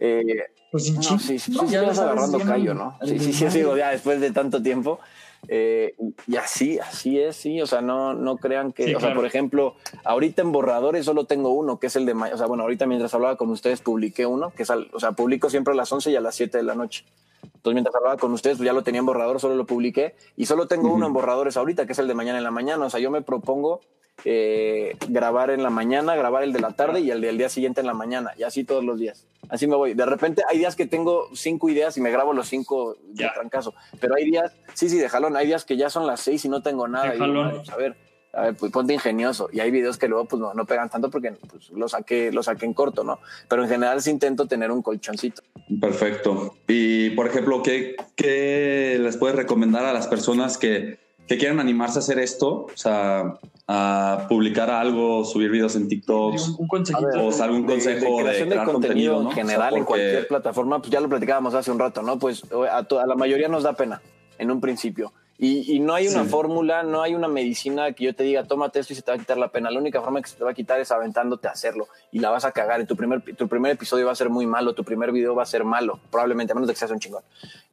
[0.00, 2.98] Eh, Pues no, sí, sí, no, sí, ya vas agarrando callo, al- ¿no?
[3.04, 5.00] Sí, sí, sí, digo, ya después de tanto tiempo.
[5.46, 5.94] eh,
[6.26, 7.62] y así, así es, sí.
[7.62, 11.24] O sea, no, no crean que, Sí, o sea, por ejemplo, ahorita en borradores solo
[11.24, 13.80] tengo uno, que es el de, ma- o sea, bueno, ahorita mientras hablaba con ustedes
[13.80, 16.34] publiqué uno, que es, al- o sea, publico siempre a las 11 y a las
[16.34, 17.04] 7 de la noche.
[17.42, 20.14] Entonces, mientras hablaba con ustedes, pues ya lo tenía en borrador, solo lo publiqué.
[20.36, 22.84] Y solo tengo uno en borradores ahorita, que es el de mañana en la mañana.
[22.86, 23.80] O sea, yo me propongo
[24.24, 27.80] eh, grabar en la mañana, grabar el de la tarde y el del día siguiente
[27.80, 28.32] en la mañana.
[28.36, 29.26] Y así todos los días.
[29.48, 29.94] Así me voy.
[29.94, 33.32] De repente hay días que tengo cinco ideas y me grabo los cinco de Ya.
[33.32, 33.74] trancazo.
[34.00, 35.36] Pero hay días, sí, sí, de jalón.
[35.36, 37.10] Hay días que ya son las seis y no tengo nada.
[37.10, 37.36] De Y jalón.
[37.46, 37.96] "Madre, pues, a ver,
[38.32, 39.48] a ver, pues ponte ingenioso.
[39.52, 42.42] Y hay videos que luego pues no, no pegan tanto porque pues, lo, saqué, lo
[42.42, 43.18] saqué en corto, ¿no?
[43.48, 45.42] Pero en general sí intento tener un colchoncito.
[45.80, 46.54] Perfecto.
[46.66, 51.98] Y, por ejemplo, ¿qué, qué les puedes recomendar a las personas que, que quieran animarse
[51.98, 52.66] a hacer esto?
[52.66, 53.34] O sea,
[53.66, 56.34] a publicar algo, subir videos en TikTok.
[56.34, 57.26] Un, un consejito.
[57.26, 59.30] O sea, algún consejo de, creación de, crear contenido, contenido, ¿no?
[59.30, 62.18] en general O sea, en cualquier plataforma, pues ya lo platicábamos hace un rato, ¿no?
[62.18, 64.00] Pues a, to- a la mayoría nos da pena
[64.38, 65.12] en un principio.
[65.40, 66.30] Y, y no hay una Sí.
[66.30, 69.14] fórmula, no hay una medicina que yo te diga, tómate esto y se te va
[69.14, 69.70] a quitar la pena.
[69.70, 72.30] La única forma que se te va a quitar es aventándote a hacerlo y la
[72.30, 72.80] vas a cagar.
[72.80, 75.44] En tu primer, tu primer episodio va a ser muy malo, tu primer video va
[75.44, 77.22] a ser malo, probablemente, a menos de que seas un chingón.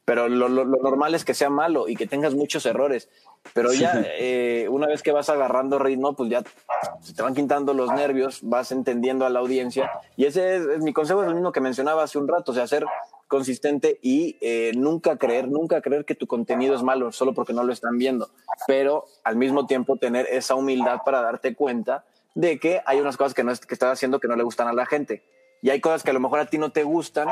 [0.06, 3.10] Pero lo, lo- lo normal es que sea malo y que tengas muchos errores.
[3.54, 6.44] Pero ya eh, una vez que vas agarrando ritmo, pues ya
[7.02, 9.90] se te van quitando los nervios, vas entendiendo a la audiencia.
[10.18, 12.56] Y ese es, es- mi consejo, es el mismo que mencionaba hace un rato, o
[12.56, 12.86] sea, ser
[13.28, 17.64] consistente y eh, nunca creer, nunca creer que tu contenido es malo solo porque no
[17.64, 18.30] lo están viendo,
[18.68, 22.06] pero al mismo tiempo tener esa humildad para darte cuenta
[22.36, 24.68] de que hay unas cosas que, no es- que estás haciendo que no le gustan
[24.68, 25.24] a la gente.
[25.62, 27.30] Y hay cosas que a lo mejor a ti no te gustan,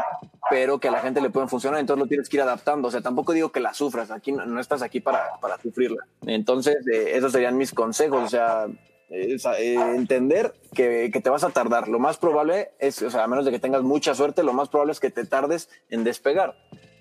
[0.49, 2.87] pero que a la gente le pueden funcionar, entonces lo tienes que ir adaptando.
[2.87, 6.03] O sea, tampoco digo que la sufras, aquí no, estás aquí para, para sufrirla.
[6.25, 8.23] Entonces, eh, esos serían mis consejos.
[8.23, 8.65] O sea,
[9.09, 11.87] es, eh, entender que, que te vas a tardar.
[11.87, 14.69] Lo más probable es, o sea, a menos de que tengas mucha suerte, lo más
[14.69, 16.55] probable es que te tardes en despegar.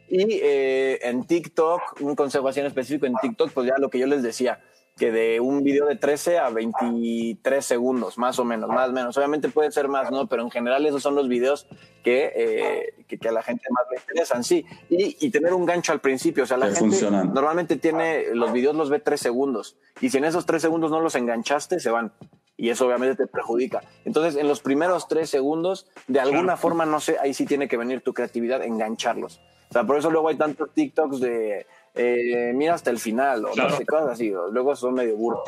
[0.09, 3.98] Y eh, en TikTok, un consejo así en específico en TikTok, pues ya lo que
[3.98, 4.61] yo les decía,
[4.97, 9.16] que de un video de 13 a 23 segundos, más o menos, más o menos.
[9.16, 10.26] Obviamente puede ser más, ¿no?
[10.26, 11.66] Pero en general esos son los videos
[12.05, 14.64] que, eh, que, que a la gente más le interesan, sí.
[14.90, 17.32] Y, y tener un gancho al principio, o sea, la Que gente funcionan.
[17.32, 19.76] normalmente tiene, los videos los ve 3 segundos.
[20.01, 22.12] Y si en esos 3 segundos no los enganchaste, se van.
[22.57, 23.80] Y eso obviamente te perjudica.
[24.05, 27.76] Entonces, en los primeros 3 segundos, de alguna forma, no sé, ahí sí tiene que
[27.76, 29.40] venir tu creatividad, engancharlos.
[29.70, 33.51] O sea, por eso luego hay tantos TikToks de eh, mira hasta el final, o
[33.53, 33.70] Claro.
[33.70, 34.32] no sé, cosas así.
[34.51, 35.43] Luego son medio burros.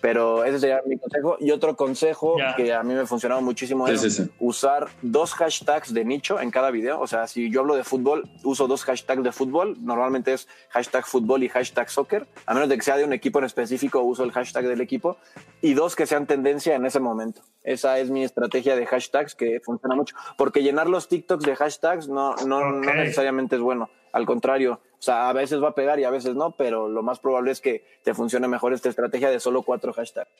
[0.00, 1.36] Pero ese sería mi consejo.
[1.38, 2.56] Y otro consejo Ya.
[2.56, 4.30] que a mí me ha funcionado muchísimo Sí, es sí, sí.
[4.40, 6.98] usar dos hashtags de nicho en cada video.
[6.98, 9.76] O sea, si yo hablo de fútbol, uso dos hashtags de fútbol.
[9.80, 12.26] Normalmente es hashtag fútbol y hashtag soccer.
[12.46, 15.18] A menos de que sea de un equipo en específico, uso el hashtag del equipo.
[15.60, 17.42] Y dos que sean tendencia en ese momento.
[17.62, 20.16] Esa es mi estrategia de hashtags que funciona mucho.
[20.36, 22.96] Porque llenar los TikToks de hashtags no, no, no Ok.
[22.96, 23.88] necesariamente es bueno.
[24.12, 27.02] Al contrario, o sea, a veces va a pegar y a veces no, pero lo
[27.02, 30.30] más probable es que te funcione mejor esta estrategia de solo cuatro hashtags.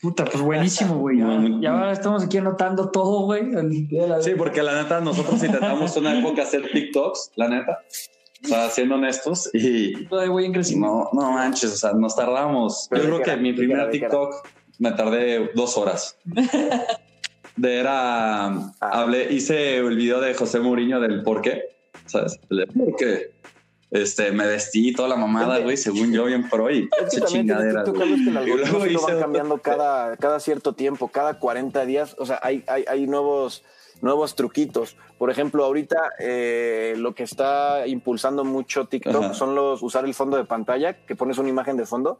[0.00, 1.18] Puta, pues buenísimo, güey.
[1.18, 3.42] Ya, ya ahora estamos aquí anotando todo, güey.
[4.22, 7.80] Sí, porque la neta, nosotros intentamos una época hacer TikToks, la neta.
[8.42, 11.10] O sea, siendo honestos, y en crecimiento.
[11.12, 12.86] no, no manches, o sea, nos tardamos.
[12.88, 13.40] Pero Yo ¿de creo que era?
[13.42, 13.90] mi ¿De qué primera.
[13.90, 14.34] TikTok
[14.78, 16.16] me tardé dos horas.
[17.56, 18.46] De era,
[18.80, 21.64] hablé, hice el video de José Mourinho del por qué,
[22.10, 22.38] ¿sabes?
[22.50, 23.32] El de por qué.
[23.90, 27.82] Este, me vestí toda la mamada, güey, según yo, bien pro y Es que chingadera.
[27.82, 31.08] tú sabes que el Y algoritmo luego lo hice van cambiando cada, cada cierto tiempo,
[31.08, 32.14] cada 40 días.
[32.18, 33.64] O sea, hay, hay, hay nuevos,
[34.00, 34.96] nuevos truquitos.
[35.18, 39.34] Por ejemplo, ahorita eh, lo que está impulsando mucho TikTok Ajá.
[39.34, 42.16] son los usar el fondo de pantalla, que pones una imagen de fondo.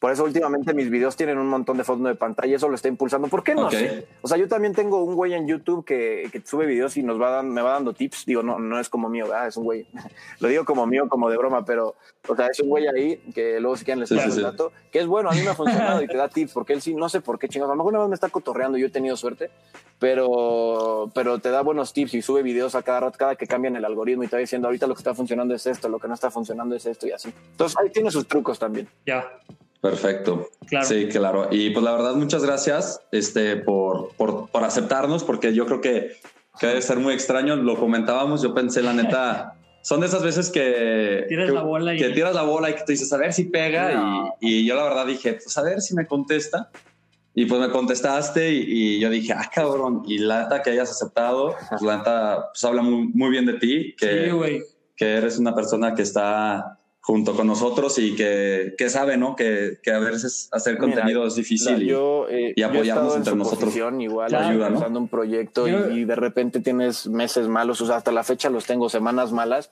[0.00, 2.74] Por eso últimamente mis videos tienen un montón de fondo de pantalla y eso lo
[2.74, 3.28] está impulsando.
[3.28, 3.72] ¿Por qué no Ok.
[3.72, 4.06] sé?
[4.22, 7.20] O sea, yo también tengo un güey en YouTube que, que sube videos y nos
[7.20, 8.24] va dan- me va dando tips.
[8.24, 9.48] Digo, no, no es como mío, ¿verdad?
[9.48, 9.86] Es un güey.
[10.40, 11.96] Lo digo como mío, como de broma, pero,
[12.26, 14.36] o sea, es un güey ahí que luego si quieren les Sí, paso sí, el
[14.38, 14.42] sí.
[14.50, 16.80] dato, que es bueno, a mí me ha funcionado y te da tips, porque él
[16.80, 17.70] sí, no sé por qué chingados.
[17.72, 19.50] A lo mejor una vez me está cotorreando, yo he tenido suerte,
[19.98, 23.76] pero, pero te da buenos tips y sube videos a cada rato, cada que cambian
[23.76, 26.08] el algoritmo y te va diciendo ahorita lo que está funcionando es esto, lo que
[26.08, 27.32] no está funcionando es esto y así.
[27.50, 28.88] Entonces ahí tiene sus trucos también.
[29.06, 29.30] Ya,
[29.80, 30.48] Perfecto.
[30.66, 30.86] claro.
[30.86, 31.48] Sí, claro.
[31.50, 36.12] Y pues la verdad, muchas gracias este, por, por, por aceptarnos, porque yo creo que,
[36.58, 37.56] que debe ser muy extraño.
[37.56, 41.24] Lo comentábamos, yo pensé, la neta, son de esas veces que...
[41.28, 43.32] Tiras que, la bola y- que tiras la bola y que te dices, a ver
[43.32, 43.92] si pega.
[43.94, 44.34] No.
[44.40, 46.70] Y, y yo la verdad dije, pues a ver si me contesta.
[47.32, 48.64] Y pues me contestaste y,
[48.96, 50.02] y yo dije, ah, cabrón.
[50.06, 53.54] Y la neta que hayas aceptado, pues la neta, pues habla muy, muy bien de
[53.54, 54.62] ti, que, Sí,
[54.96, 59.34] que eres una persona que está junto con nosotros y que, que sabe, ¿no?
[59.34, 61.78] Que, que a veces hacer Mira, contenido es difícil.
[61.78, 63.74] La- y- yo, eh, y yo apoyarnos en entre su nosotros.
[63.98, 64.48] igual, Claro.
[64.48, 64.98] Ayuda, ¿no?
[65.00, 68.50] un proyecto y- Yo- y, de repente tienes meses malos, o sea, hasta la fecha
[68.50, 69.70] los tengo semanas malas.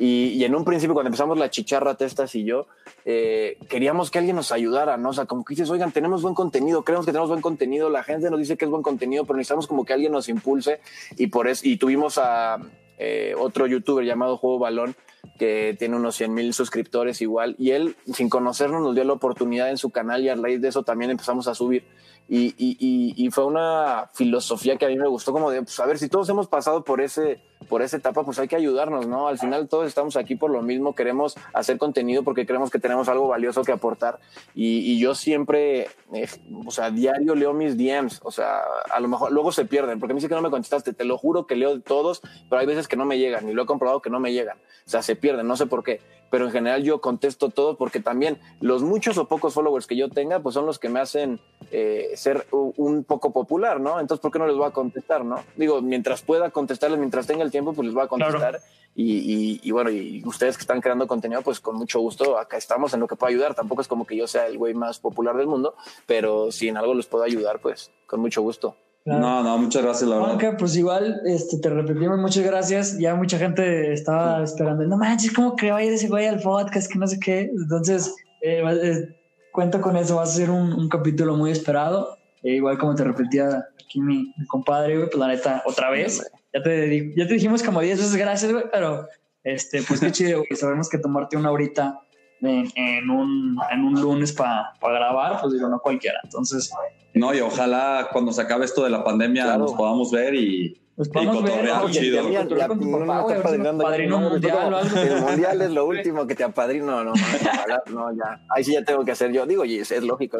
[0.00, 2.68] Y, y en un principio, cuando empezamos la chicharra, Testas y yo,
[3.04, 5.08] eh, queríamos que alguien nos ayudara, ¿no?
[5.10, 8.04] O sea, como que dices, oigan, tenemos buen contenido, creemos que tenemos buen contenido, la
[8.04, 10.78] gente nos dice que es buen contenido, pero necesitamos como que alguien nos impulse.
[11.16, 12.58] Y por eso, y tuvimos a
[12.98, 14.96] eh, otro youtuber llamado Juego Balón,
[15.38, 19.70] que tiene unos 100 mil suscriptores igual, y él, sin conocernos, nos dio la oportunidad
[19.70, 21.84] en su canal y a raíz de eso también empezamos a subir.
[22.28, 25.80] Y, y, y, y fue una filosofía que a mí me gustó, como de, pues,
[25.80, 29.06] a ver, si todos hemos pasado por ese por esa etapa, pues hay que ayudarnos,
[29.06, 29.28] ¿no?
[29.28, 33.08] Al final todos estamos aquí por lo mismo, queremos hacer contenido porque creemos que tenemos
[33.08, 34.18] algo valioso que aportar.
[34.54, 36.28] Y, yo siempre, eh,
[36.66, 38.60] o sea, diario leo mis DMs, o sea,
[38.90, 41.18] a lo mejor luego se pierden, porque me dice que no me contestaste, te lo
[41.18, 44.02] juro que leo todos, pero hay veces que no me llegan y lo he comprobado
[44.02, 46.00] que no me llegan, o sea, se pierden, no sé por qué.
[46.30, 50.08] Pero en general yo contesto todo porque también los muchos o pocos followers que yo
[50.10, 53.98] tenga, pues son los que me hacen eh, ser un poco popular, ¿no?
[54.00, 55.42] Entonces, ¿por qué no les voy a contestar, no?
[55.56, 58.60] Digo, mientras pueda contestarles, mientras tenga el tiempo, pues les voy a contestar.
[58.94, 62.56] Y, y- y bueno, y ustedes que están creando contenido, pues con mucho gusto, acá
[62.56, 63.54] estamos en lo que puedo ayudar.
[63.54, 65.74] Tampoco es como que yo sea el güey más popular del mundo,
[66.06, 68.76] pero si en algo les puedo ayudar, pues con mucho gusto.
[69.04, 69.20] Claro.
[69.20, 70.34] No, no, muchas gracias, la verdad.
[70.34, 72.98] Juanca, pues igual este, te repetimos muchas gracias.
[72.98, 74.84] Ya mucha gente estaba esperando.
[74.84, 76.90] No manches, ¿cómo que va a ir ese güey al podcast?
[76.92, 77.50] Que no sé qué.
[77.56, 79.16] Entonces, eh, eh,
[79.52, 80.16] cuenta con eso.
[80.16, 82.18] Va a ser un, un capítulo muy esperado.
[82.42, 86.22] E igual como te repetía aquí mi, mi compadre, güey, pues la neta, otra vez.
[86.52, 89.06] Ya te, ya te dijimos como 10 veces gracias, güey, pero
[89.44, 90.56] este, pues qué chido, güey.
[90.56, 92.00] Sabemos que tomarte una horita
[92.40, 96.20] en, en un, en un lunes para grabar, pues digo, no cualquiera.
[96.24, 96.70] Entonces,
[97.14, 99.60] No, y ojalá cuando se acabe esto de la pandemia Claro.
[99.60, 101.28] nos podamos ver y, pues ver.
[101.28, 102.24] cotorrear, chido.
[102.66, 104.96] con tu papá, güey, padrinando padrino no, mundial o algo.
[105.00, 107.12] El mundial es lo último que te apadrino, no,
[107.92, 108.40] no, ya.
[108.48, 109.46] Ahí sí ya tengo que hacer yo.
[109.46, 110.38] Digo, y es, es lógico,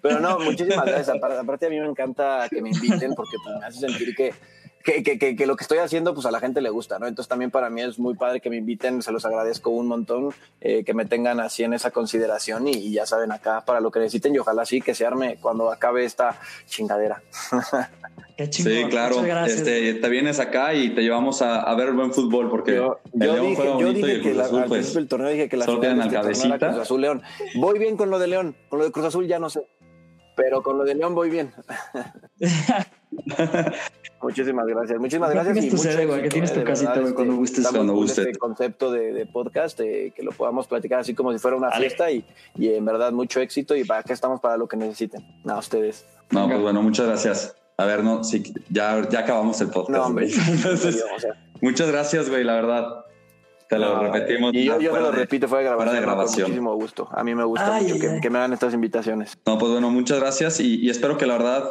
[0.00, 1.10] pero no, muchísimas gracias.
[1.10, 4.32] Aparte, aparte a mí me encanta que me inviten porque pues, me hace sentir que,
[4.82, 7.06] que, que, que, que lo que estoy haciendo, pues a la gente le gusta, ¿no?
[7.06, 10.30] Entonces también para mí es muy padre que me inviten, se los agradezco un montón,
[10.60, 13.90] eh, que me tengan así en esa consideración y, y ya saben acá para lo
[13.90, 17.22] que necesiten y ojalá sí que se arme cuando acabe esta chingadera.
[18.36, 19.16] Qué chingón, sí, claro.
[19.16, 19.58] muchas gracias.
[19.58, 22.98] Este, te vienes acá y te llevamos a, a ver el buen fútbol porque Yo,
[23.12, 24.68] el yo León dije, juega yo bonito y dije el que Cruz la, Azul, al
[24.68, 26.58] pues, principio del torneo dije que la solo tienen al cabecita.
[26.58, 27.22] Cruz Azul León.
[27.56, 29.66] Voy bien con lo de León, con lo de Cruz Azul ya no sé,
[30.36, 31.52] pero con lo de León voy bien.
[34.22, 35.52] Muchísimas gracias, muchísimas ¿Qué gracias.
[35.54, 37.14] tienes tu mucho sede, éxito, tienes eh, tu de casita, verdad, güey?
[37.14, 37.68] Cuando este, gustes.
[37.72, 38.20] Cuando cool guste.
[38.22, 41.68] Este concepto de, de podcast, eh, que lo podamos platicar así como si fuera una
[41.70, 41.80] Dale.
[41.80, 42.24] fiesta y,
[42.56, 45.24] y en verdad mucho éxito y para acá estamos para lo que necesiten.
[45.48, 46.06] A ustedes.
[46.30, 46.54] No, Venga.
[46.54, 47.56] pues bueno, muchas gracias.
[47.76, 49.90] A ver, no, sí, ya, ya acabamos el podcast.
[49.98, 50.28] No, hombre.
[50.48, 53.04] Entonces, o sea, muchas gracias, güey, la verdad.
[53.68, 54.54] Te lo no, repetimos.
[54.54, 55.88] Y yo, yo te lo de- repito, fue de grabación.
[55.88, 56.06] fuera de ¿no?
[56.06, 56.42] Con grabación.
[56.44, 57.08] muchísimo gusto.
[57.10, 58.20] A mí me gusta Ay, mucho ay, que, ay.
[58.20, 59.36] que me hagan estas invitaciones.
[59.46, 61.64] No, pues bueno, muchas gracias y, y espero que la verdad,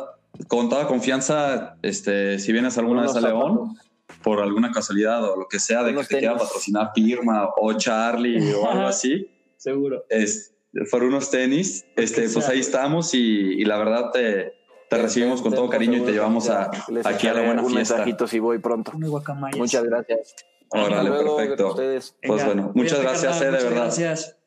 [0.47, 3.77] con toda confianza, este, si vienes alguna vez a León,
[4.23, 8.53] por alguna casualidad o lo que sea, de que te quiera patrocinar Firma o Charlie
[8.53, 10.05] o algo así, Seguro.
[10.09, 10.53] es,
[10.89, 12.53] por unos tenis, este, pues sea.
[12.53, 14.53] ahí estamos y, y la verdad te,
[14.89, 16.69] te recibimos con todo cariño y te llevamos a,
[17.05, 17.95] aquí a la buena un fiesta.
[17.95, 18.91] mensajito si voy pronto.
[18.93, 20.35] Muchas gracias.
[20.69, 21.75] Órale, perfecto.
[21.75, 23.81] Pues Venga, bueno, muchas gracias, eh, de muchas verdad.
[23.83, 24.40] Gracias.